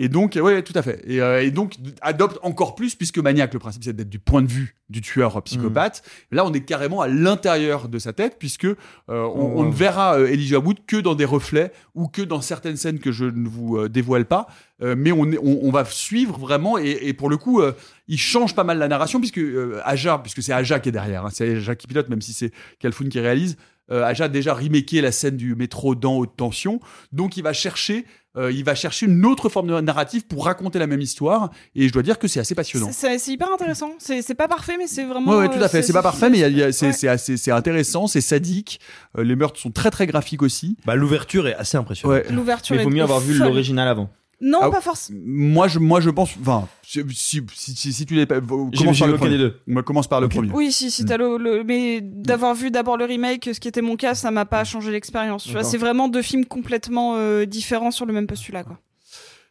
[0.00, 1.02] Et donc, oui, tout à fait.
[1.06, 4.42] Et, euh, et donc, adopte encore plus, puisque Maniac, le principe, c'est d'être du point
[4.42, 6.02] de vue du tueur psychopathe.
[6.30, 8.76] Là, on est carrément à l'intérieur de sa tête, puisque euh,
[9.08, 12.76] on, on ne verra euh, Elijah Wood que dans des reflets ou que dans certaines
[12.76, 14.46] scènes que je ne vous dévoile pas.
[14.80, 17.60] Euh, mais on, est- on, on va suivre vraiment, et, et pour le coup,
[18.06, 19.40] il change pas mal la narration, puisque
[19.84, 22.52] Aja, puisque c'est Aja qui est derrière, hein, c'est Aja qui pilote, même si c'est
[22.78, 23.56] Calfoun qui réalise.
[23.90, 26.78] Aja a déjà remaké la scène du métro dans haute tension,
[27.10, 28.04] donc il va chercher,
[28.38, 31.88] euh, il va chercher une autre forme de narrative pour raconter la même histoire, et
[31.88, 32.86] je dois dire que c'est assez passionnant.
[32.92, 33.92] C'est- C'est c'est hyper intéressant.
[33.98, 35.32] C'est c'est pas parfait, mais c'est vraiment.
[35.32, 35.78] Ouais, ouais, tout à fait.
[35.78, 38.06] euh, C'est pas parfait, mais il y a- il y a- c'est assez, c'est intéressant,
[38.06, 38.80] c'est sadique.
[39.18, 40.76] Euh, les meurtres sont très très graphiques aussi.
[40.86, 42.24] Bah, l'ouverture est assez impressionnante.
[42.26, 42.32] Ouais.
[42.32, 44.10] L'ouverture Mais il vaut mieux avoir vu l'original avant.
[44.40, 45.18] Non, Ah, pas forcément.
[45.24, 46.30] Moi, je, moi, je pense.
[46.40, 49.30] Enfin, si, si, si, si- si tu l'as pas, commence par le premier.
[49.32, 49.60] des deux.
[49.66, 50.50] Moi, commence par le premier.
[50.52, 53.82] Oui, si, si t'as le, le- mais d'avoir vu d'abord le remake, ce qui était
[53.82, 55.42] mon cas, ça m'a pas changé l'expérience.
[55.42, 55.70] Tu vois, D'accord.
[55.72, 58.78] c'est vraiment deux films complètement euh, différents sur le même postulat, quoi.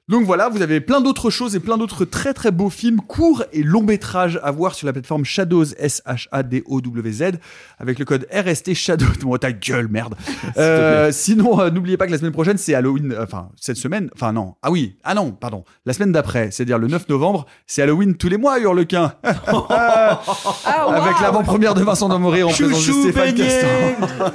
[0.09, 3.43] Donc voilà, vous avez plein d'autres choses et plein d'autres très très beaux films, courts
[3.51, 7.23] et longs métrages à voir sur la plateforme Shadows, S-H-A-D-O-W-Z,
[7.77, 9.05] avec le code RST Shadows.
[9.19, 10.15] Bon, ta gueule, merde.
[10.57, 14.09] Euh, sinon, euh, n'oubliez pas que la semaine prochaine, c'est Halloween, euh, enfin, cette semaine,
[14.15, 17.83] enfin non, ah oui, ah non, pardon, la semaine d'après, c'est-à-dire le 9 novembre, c'est
[17.83, 19.13] Halloween tous les mois, Hurlequin.
[19.23, 23.35] Avec l'avant-première de Vincent Damoré en présence de Stéphane.
[23.35, 24.31] Castan.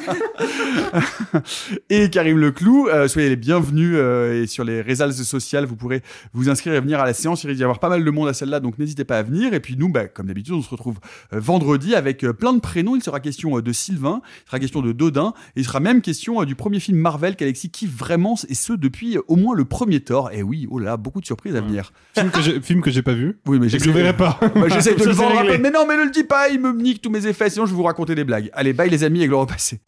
[1.91, 2.89] et Karim Leclou.
[2.89, 6.03] Euh, soyez les bienvenus euh, et sur les réseaux sociaux, vous pourrez
[6.33, 7.43] vous inscrire et venir à la séance.
[7.45, 9.55] Il risque d'y avoir pas mal de monde à celle-là, donc n'hésitez pas à venir.
[9.55, 10.99] Et puis nous, bah, comme d'habitude, on se retrouve
[11.33, 12.97] euh, vendredi avec euh, plein de prénoms.
[12.97, 16.01] Il sera question euh, de Sylvain, il sera question de Dodin, et il sera même
[16.03, 20.01] question du premier film Marvel qu'Alexis kiffe vraiment, et ce depuis au moins le premier
[20.01, 20.31] Thor.
[20.33, 21.93] Et oui, oh là, beaucoup de surprises à venir.
[22.15, 23.39] Film que j'ai, film que j'ai pas vu.
[23.47, 24.39] Oui, mais je j'essaie- verrai pas.
[24.55, 25.59] Bah, J'essaie de le vendre un peu.
[25.59, 27.71] Mais non, mais ne le dis pas, il me nique tous mes effets, sinon je
[27.71, 28.51] vais vous raconter des blagues.
[28.53, 29.81] Allez, bye les amis et gloire au passé.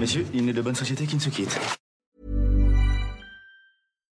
[0.00, 1.58] Messieurs, il n'est de bonne société qui ne se quitte.